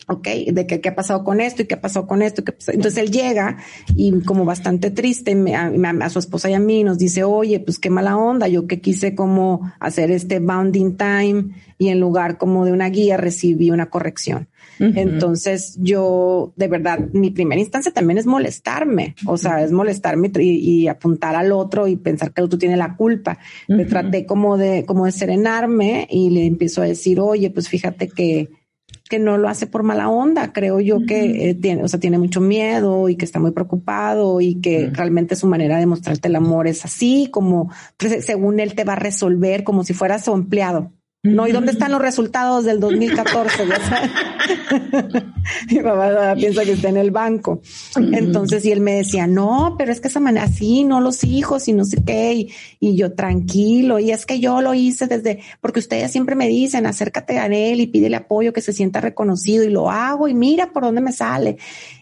[0.07, 0.27] ¿Ok?
[0.51, 2.43] De que qué ha pasado con esto y qué ha pasado con esto.
[2.67, 3.57] Entonces él llega
[3.95, 7.89] y como bastante triste a, su esposa y a mí nos dice, oye, pues qué
[7.89, 12.71] mala onda, yo que quise como hacer este bounding time y en lugar como de
[12.71, 14.47] una guía recibí una corrección.
[14.79, 20.87] Entonces yo, de verdad, mi primera instancia también es molestarme, o sea, es molestarme y,
[20.87, 23.39] apuntar al otro y pensar que el otro tiene la culpa.
[23.67, 28.07] Me traté como de, como de serenarme y le empiezo a decir, oye, pues fíjate
[28.07, 28.49] que
[29.09, 30.53] que no lo hace por mala onda.
[30.53, 34.41] Creo yo que eh, tiene, o sea, tiene mucho miedo y que está muy preocupado
[34.41, 38.75] y que realmente su manera de mostrarte el amor es así, como pues, según él
[38.75, 40.91] te va a resolver como si fueras su empleado.
[41.23, 43.63] No, ¿y dónde están los resultados del 2014?
[45.71, 47.61] Mi papá piensa que está en el banco.
[47.95, 51.67] Entonces, y él me decía, no, pero es que esa manera, así, no los hijos
[51.67, 52.47] y no sé qué.
[52.79, 53.99] Y, yo tranquilo.
[53.99, 57.81] Y es que yo lo hice desde, porque ustedes siempre me dicen, acércate a él
[57.81, 61.11] y pídele apoyo, que se sienta reconocido y lo hago y mira por dónde me
[61.11, 61.57] sale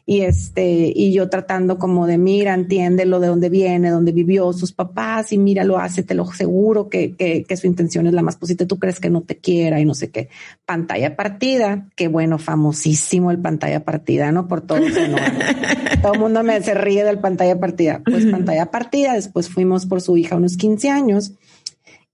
[0.08, 4.72] y este, y yo tratando como de mira, entiéndelo de dónde viene, dónde vivió sus
[4.72, 8.22] papás y mira, lo hace, te lo seguro que, que, que su intención es la
[8.22, 10.30] más positiva, tú crees que no te quiera y no sé qué.
[10.66, 14.48] Pantalla partida, que bueno, famosísimo el pantalla partida, ¿no?
[14.48, 14.80] Por todo
[16.02, 18.02] Todo el mundo me se ríe del pantalla partida.
[18.06, 21.34] Pues pantalla partida, después fuimos por su hija unos 15 años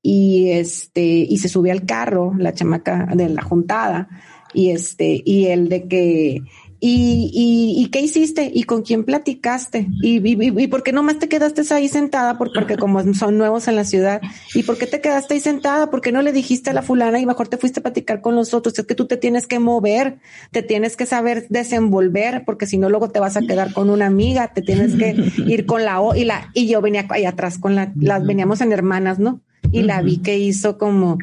[0.02, 4.08] y este, y se sube al carro, la chamaca de la juntada,
[4.54, 6.42] y este, y el de que,
[6.84, 8.52] ¿Y, y, qué hiciste?
[8.52, 9.88] ¿Y con quién platicaste?
[10.02, 12.40] ¿Y, y, por qué nomás te quedaste ahí sentada?
[12.40, 14.20] Porque, como son nuevos en la ciudad.
[14.56, 15.92] ¿Y por qué te quedaste ahí sentada?
[15.92, 18.36] ¿Por qué no le dijiste a la fulana y mejor te fuiste a platicar con
[18.36, 18.80] los otros?
[18.80, 20.18] Es que tú te tienes que mover,
[20.50, 24.08] te tienes que saber desenvolver, porque si no luego te vas a quedar con una
[24.08, 25.16] amiga, te tienes que
[25.46, 28.60] ir con la O y la, y yo venía ahí atrás con la, las veníamos
[28.60, 29.40] en hermanas, ¿no?
[29.72, 31.20] Y la vi que hizo como,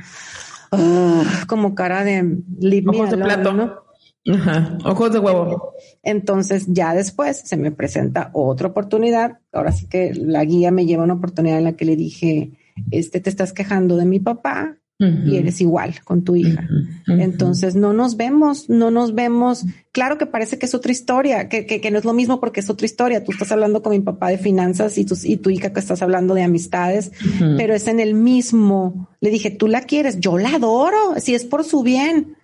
[0.70, 2.38] ah, como cara de,
[2.86, 3.87] Ojos de plato, ¿no?
[4.26, 5.72] Ajá, ojos de huevo.
[6.02, 9.38] Entonces ya después se me presenta otra oportunidad.
[9.52, 12.52] Ahora sí que la guía me lleva a una oportunidad en la que le dije,
[12.90, 16.68] este, te estás quejando de mi papá y eres igual con tu hija.
[17.06, 19.64] Entonces no nos vemos, no nos vemos.
[19.92, 22.68] Claro que parece que es otra historia, que, que, no es lo mismo porque es
[22.68, 23.22] otra historia.
[23.22, 26.02] Tú estás hablando con mi papá de finanzas y tu, y tu hija que estás
[26.02, 27.12] hablando de amistades,
[27.56, 29.08] pero es en el mismo.
[29.20, 32.34] Le dije, tú la quieres, yo la adoro, si es por su bien.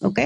[0.00, 0.20] Ok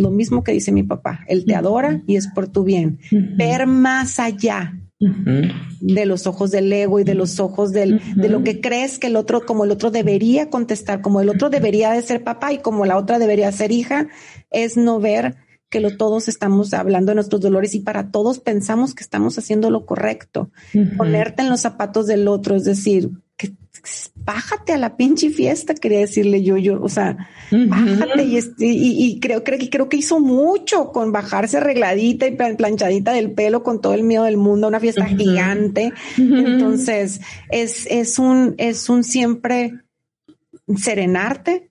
[0.00, 2.98] lo mismo que dice mi papá, Él te adora y es por tu bien.
[3.10, 8.42] Ver más allá de los ojos del ego y de los ojos del, de lo
[8.42, 12.02] que crees que el otro, como el otro debería contestar, como el otro debería de
[12.02, 14.08] ser papá y como la otra debería ser hija,
[14.50, 15.36] es no ver
[15.68, 19.70] que lo, todos estamos hablando de nuestros dolores y para todos pensamos que estamos haciendo
[19.70, 20.50] lo correcto.
[20.96, 23.52] Ponerte en los zapatos del otro, es decir, que
[24.26, 27.16] bájate a la pinche fiesta, quería decirle yo, yo, o sea,
[27.50, 33.12] bájate y, este, y, creo, creo, creo que hizo mucho con bajarse arregladita y planchadita
[33.12, 35.92] del pelo con todo el miedo del mundo, una fiesta gigante.
[36.18, 37.20] Entonces,
[37.50, 39.74] es, es un, es un siempre
[40.74, 41.70] serenarte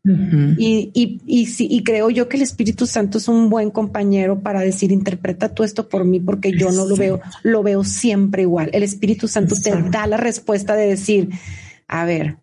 [0.58, 4.62] y, y, y, y, creo yo que el Espíritu Santo es un buen compañero para
[4.62, 8.70] decir, interpreta tú esto por mí porque yo no lo veo, lo veo siempre igual.
[8.72, 11.32] El Espíritu Santo te da la respuesta de decir,
[11.90, 12.38] a ver,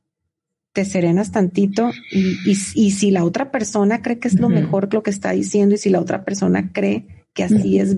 [0.73, 5.03] te serenas tantito y, y, si la otra persona cree que es lo mejor lo
[5.03, 7.97] que está diciendo y si la otra persona cree que así es,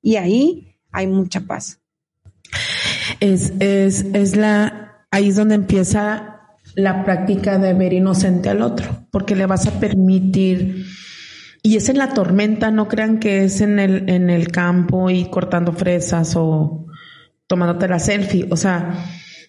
[0.00, 1.80] y ahí hay mucha paz.
[3.20, 6.40] Es, es, es la, ahí es donde empieza
[6.76, 10.86] la práctica de ver inocente al otro, porque le vas a permitir,
[11.62, 15.24] y es en la tormenta, no crean que es en el, en el campo y
[15.30, 16.86] cortando fresas o
[17.46, 19.04] tomándote la selfie, o sea,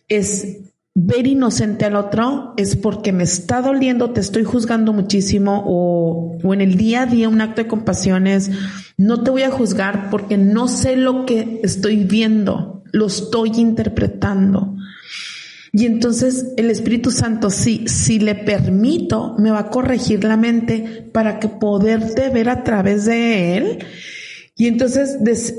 [0.07, 6.37] es ver inocente al otro, es porque me está doliendo, te estoy juzgando muchísimo o,
[6.41, 8.49] o en el día a día un acto de compasión es,
[8.97, 14.75] no te voy a juzgar porque no sé lo que estoy viendo, lo estoy interpretando.
[15.73, 21.09] Y entonces el Espíritu Santo, si, si le permito, me va a corregir la mente
[21.11, 23.85] para que poderte ver a través de él.
[24.55, 25.17] Y entonces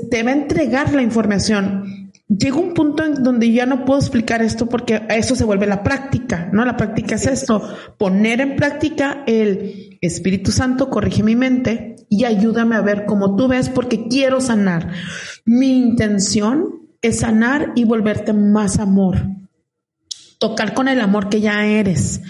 [0.09, 1.96] te va a entregar la información.
[2.27, 5.83] Llega un punto en donde ya no puedo explicar esto porque eso se vuelve la
[5.83, 6.65] práctica, ¿no?
[6.65, 7.61] La práctica es esto,
[7.97, 13.47] poner en práctica el Espíritu Santo, corrige mi mente y ayúdame a ver cómo tú
[13.47, 14.91] ves porque quiero sanar.
[15.45, 19.17] Mi intención es sanar y volverte más amor
[20.39, 22.21] tocar con el amor que ya eres,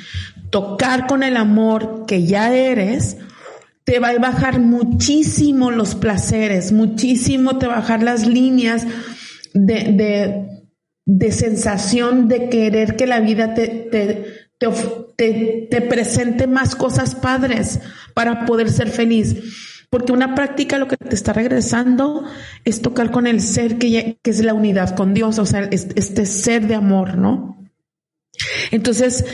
[0.50, 3.18] tocar con el amor que ya eres,
[3.84, 8.86] te va a bajar muchísimo los placeres, muchísimo te va a bajar las líneas
[9.58, 10.48] de, de,
[11.06, 14.26] de sensación de querer que la vida te, te,
[15.16, 17.80] te, te, presente más cosas padres
[18.14, 19.86] para poder ser feliz.
[19.90, 22.26] Porque una práctica lo que te está regresando
[22.66, 26.26] es tocar con el ser que, que es la unidad con Dios, o sea, este
[26.26, 27.58] ser de amor, ¿no?
[28.72, 29.26] Entonces,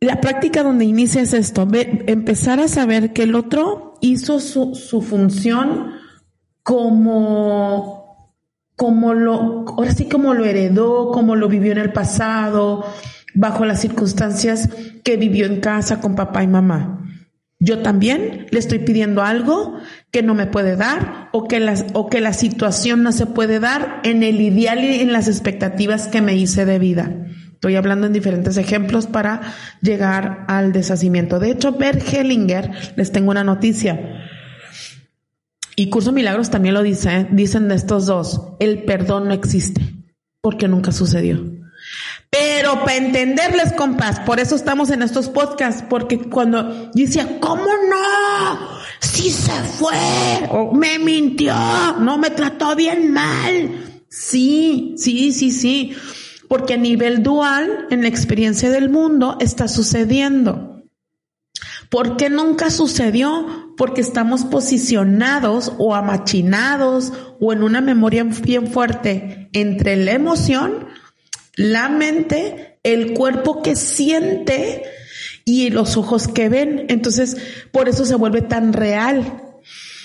[0.00, 5.00] la práctica donde inicia es esto, empezar a saber que el otro hizo su, su
[5.00, 5.92] función
[6.62, 7.97] como,
[8.78, 12.86] como lo, ahora sí como lo heredó, como lo vivió en el pasado,
[13.34, 14.68] bajo las circunstancias
[15.02, 17.04] que vivió en casa con papá y mamá.
[17.58, 19.74] Yo también le estoy pidiendo algo
[20.12, 23.58] que no me puede dar o que, las, o que la situación no se puede
[23.58, 27.10] dar en el ideal y en las expectativas que me hice de vida.
[27.54, 29.40] Estoy hablando en diferentes ejemplos para
[29.82, 31.40] llegar al deshacimiento.
[31.40, 33.98] De hecho, Bert Hellinger, les tengo una noticia.
[35.78, 39.80] Y Curso Milagros también lo dice, dicen de estos dos, el perdón no existe,
[40.40, 41.40] porque nunca sucedió.
[42.30, 47.62] Pero para entenderles, compas, por eso estamos en estos podcasts, porque cuando yo decía, ¿cómo
[47.62, 48.58] no?
[48.98, 49.94] Si se fue,
[50.50, 51.54] o me mintió,
[52.00, 54.02] no me trató bien mal.
[54.08, 55.94] Sí, sí, sí, sí
[56.48, 60.77] porque a nivel dual, en la experiencia del mundo, está sucediendo.
[61.90, 63.72] ¿Por qué nunca sucedió?
[63.76, 70.86] Porque estamos posicionados o amachinados o en una memoria bien fuerte entre la emoción,
[71.56, 74.82] la mente, el cuerpo que siente
[75.44, 76.84] y los ojos que ven.
[76.88, 77.36] Entonces,
[77.72, 79.42] por eso se vuelve tan real.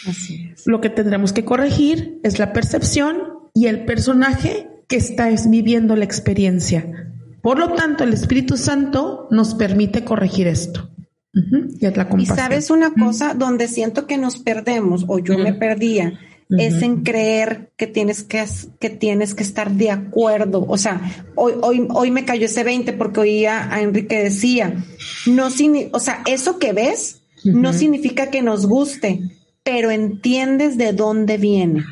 [0.08, 0.66] Así es.
[0.66, 6.06] Lo que tendremos que corregir es la percepción y el personaje que estás viviendo la
[6.06, 7.12] experiencia.
[7.42, 10.93] Por lo tanto, el Espíritu Santo nos permite corregir esto.
[11.34, 11.86] Y
[12.24, 16.20] es sabes una cosa donde siento que nos perdemos o yo me perdía
[16.50, 18.44] es en creer que tienes que,
[18.80, 20.66] que tienes que estar de acuerdo.
[20.68, 21.02] O sea,
[21.36, 24.86] hoy, hoy, hoy me cayó ese 20 porque oía a Enrique decía,
[25.26, 29.22] no, o sea, eso que ves no significa que nos guste,
[29.64, 31.84] pero entiendes de dónde viene.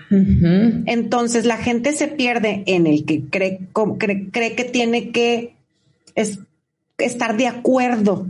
[0.85, 3.67] Entonces la gente se pierde en el que cree,
[4.31, 5.55] cree, que tiene que
[6.97, 8.27] estar de acuerdo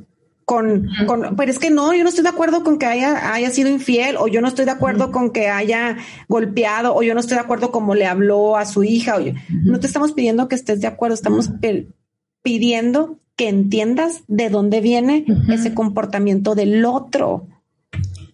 [0.51, 0.89] con,
[1.37, 4.17] pero es que no, yo no estoy de acuerdo con que haya, haya sido infiel,
[4.17, 5.95] o yo no estoy de acuerdo con que haya
[6.27, 9.15] golpeado, o yo no estoy de acuerdo como le habló a su hija.
[9.63, 11.51] No te estamos pidiendo que estés de acuerdo, estamos
[12.41, 17.47] pidiendo que entiendas de dónde viene ese comportamiento del otro.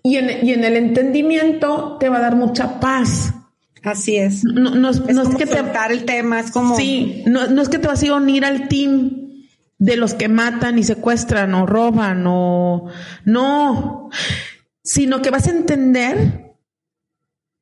[0.02, 3.36] Y en, el entendimiento te va a dar mucha paz.
[3.84, 4.44] Así es.
[4.44, 5.02] No, es,
[5.38, 5.60] que te
[5.92, 6.76] el tema, es como.
[6.76, 9.27] Sí, no, es que te vas a ir a unir al team
[9.80, 12.88] de los que matan y secuestran o roban o.
[13.26, 14.10] No.
[14.84, 16.56] Sino que vas a entender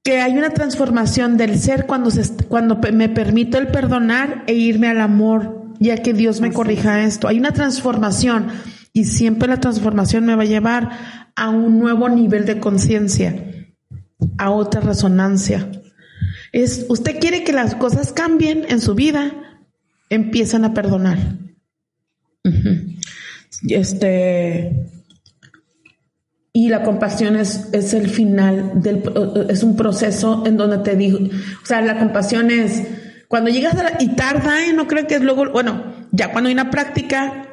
[0.03, 4.87] que hay una transformación del ser cuando, se, cuando me permito el perdonar e irme
[4.87, 7.27] al amor, ya que Dios me corrija esto.
[7.27, 8.49] Hay una transformación
[8.93, 10.91] y siempre la transformación me va a llevar
[11.35, 13.35] a un nuevo nivel de conciencia,
[14.37, 15.69] a otra resonancia.
[16.51, 19.33] Es, usted quiere que las cosas cambien en su vida,
[20.09, 21.44] empiezan a perdonar.
[23.69, 24.89] Este
[26.53, 29.03] y la compasión es, es el final del
[29.49, 32.83] es un proceso en donde te digo, o sea, la compasión es
[33.27, 34.73] cuando llegas a y tarda, ¿eh?
[34.73, 37.45] no creo que es luego, bueno, ya cuando hay una práctica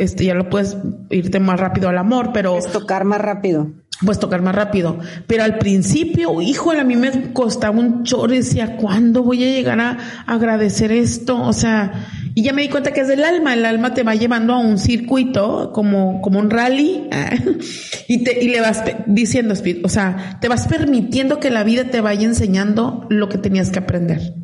[0.00, 0.78] este, ya lo puedes
[1.10, 2.56] irte más rápido al amor, pero...
[2.56, 3.70] Es tocar más rápido.
[4.04, 4.98] Pues tocar más rápido.
[5.26, 9.80] Pero al principio, híjole, a mí me costaba un chorro decía, ¿cuándo voy a llegar
[9.80, 11.40] a agradecer esto?
[11.42, 13.54] O sea, y ya me di cuenta que es del alma.
[13.54, 17.08] El alma te va llevando a un circuito, como, como un rally,
[18.08, 22.00] y te, y le vas diciendo, o sea, te vas permitiendo que la vida te
[22.00, 24.34] vaya enseñando lo que tenías que aprender.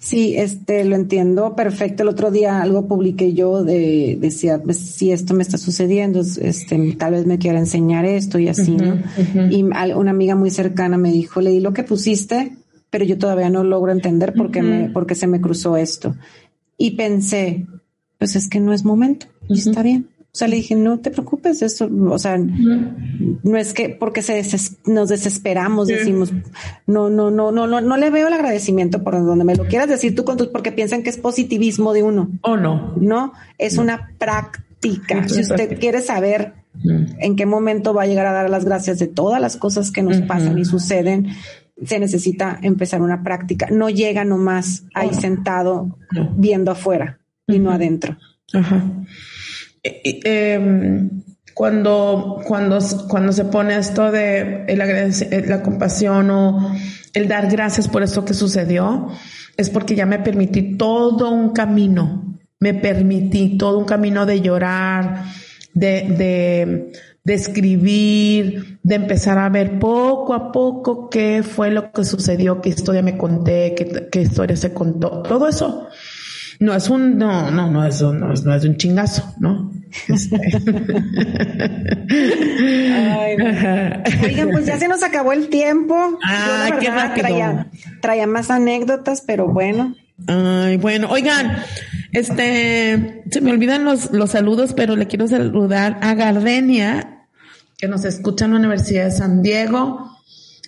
[0.00, 2.04] Sí, este, lo entiendo perfecto.
[2.04, 6.92] El otro día algo publiqué yo de, decía, pues, si esto me está sucediendo, este,
[6.96, 8.98] tal vez me quiera enseñar esto y así, ¿no?
[9.50, 12.56] Y una amiga muy cercana me dijo, leí lo que pusiste,
[12.88, 16.14] pero yo todavía no logro entender por qué me, por qué se me cruzó esto.
[16.78, 17.66] Y pensé,
[18.18, 20.08] pues es que no es momento, y está bien.
[20.36, 24.42] O sea, le dije, no te preocupes, esto, o sea, no es que porque se
[24.84, 26.30] nos desesperamos, decimos,
[26.86, 29.88] no, no, no, no, no, no le veo el agradecimiento por donde me lo quieras
[29.88, 32.32] decir tú con tus, porque piensan que es positivismo de uno.
[32.42, 32.92] O oh, no.
[33.00, 35.26] No, es una práctica.
[35.26, 36.52] si usted quiere saber
[36.84, 40.02] en qué momento va a llegar a dar las gracias de todas las cosas que
[40.02, 41.28] nos pasan y suceden,
[41.82, 43.68] se necesita empezar una práctica.
[43.70, 45.96] No llega nomás ahí sentado
[46.36, 48.18] viendo afuera y no adentro.
[48.52, 48.84] Ajá.
[50.04, 51.22] Em,
[51.54, 52.78] cuando, cuando,
[53.08, 56.72] cuando se pone esto de eh, la compasión o
[57.14, 59.08] el dar gracias por esto que sucedió,
[59.56, 65.24] es porque ya me permití todo un camino, me permití todo un camino de llorar,
[65.72, 66.90] de,
[67.26, 72.68] de escribir, de empezar a ver poco a poco qué fue lo que sucedió, qué
[72.68, 75.88] historia me conté, qué, qué historia se contó, todo eso.
[76.58, 79.72] No es un, no, no, no es un, no es, no es un chingazo, ¿no?
[80.08, 80.36] Este.
[82.92, 83.36] Ay,
[84.24, 86.18] Oigan, pues ya se nos acabó el tiempo.
[86.22, 87.26] Ay, qué rápido.
[87.26, 87.66] Traía,
[88.00, 89.94] traía más anécdotas, pero bueno.
[90.26, 91.56] Ay, bueno, oigan,
[92.12, 97.26] este, se me olvidan los, los saludos, pero le quiero saludar a Gardenia,
[97.76, 100.10] que nos escucha en la Universidad de San Diego.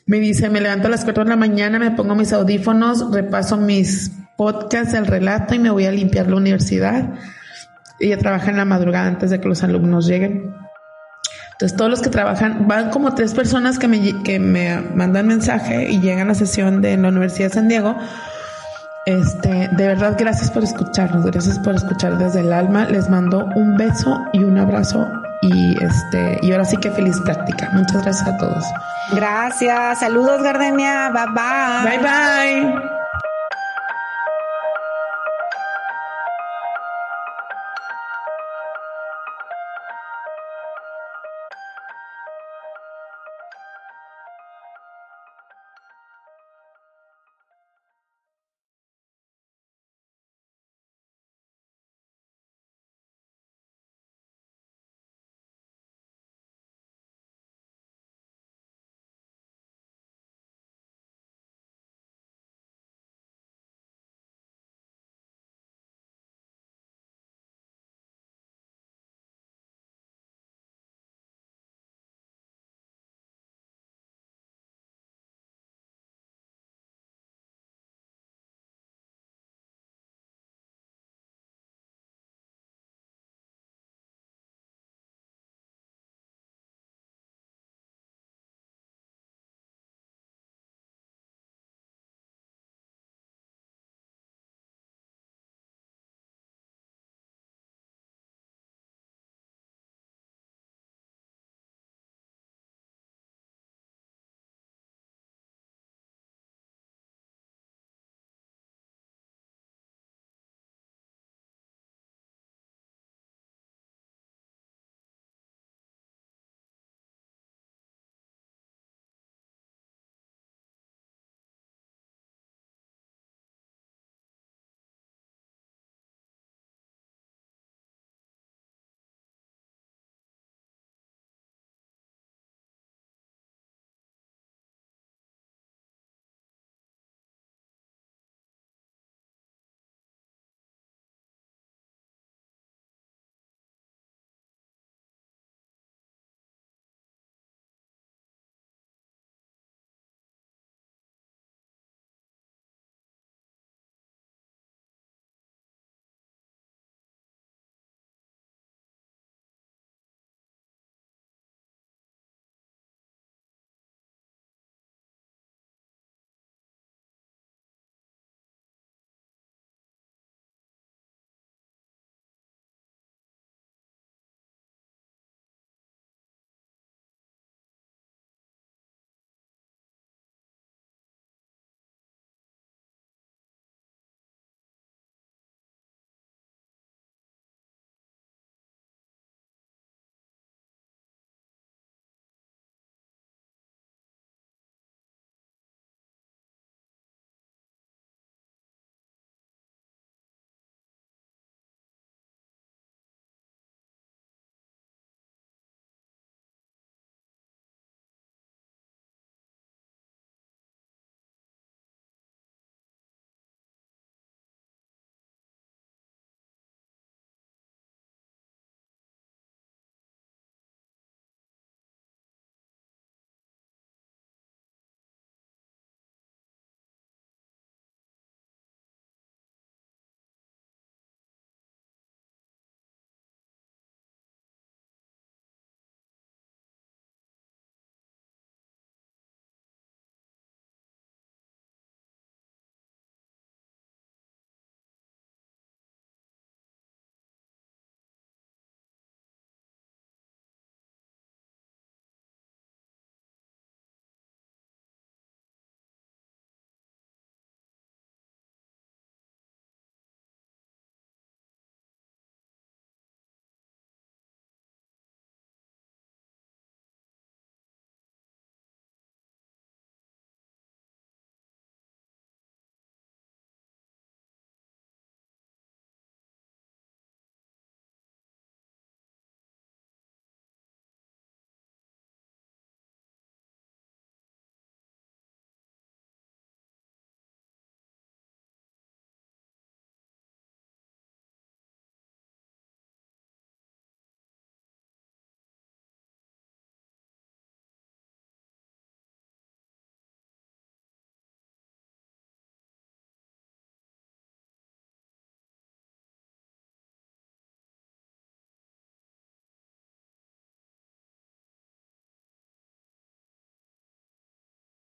[0.05, 3.57] Me dice, me levanto a las cuatro de la mañana, me pongo mis audífonos, repaso
[3.57, 7.11] mis podcasts, el relato y me voy a limpiar la universidad.
[8.01, 10.55] Ella trabaja en la madrugada antes de que los alumnos lleguen.
[11.53, 15.91] Entonces todos los que trabajan, van como tres personas que me, que me mandan mensaje
[15.91, 17.95] y llegan a la sesión de la Universidad de San Diego
[19.09, 22.85] este, de verdad, gracias por escucharnos, gracias por escuchar desde el alma.
[22.85, 25.09] Les mando un beso y un abrazo
[25.41, 27.71] y este, y ahora sí que feliz práctica.
[27.73, 28.63] Muchas gracias a todos.
[29.13, 31.97] Gracias, saludos Gardenia, bye bye.
[31.97, 32.99] Bye bye.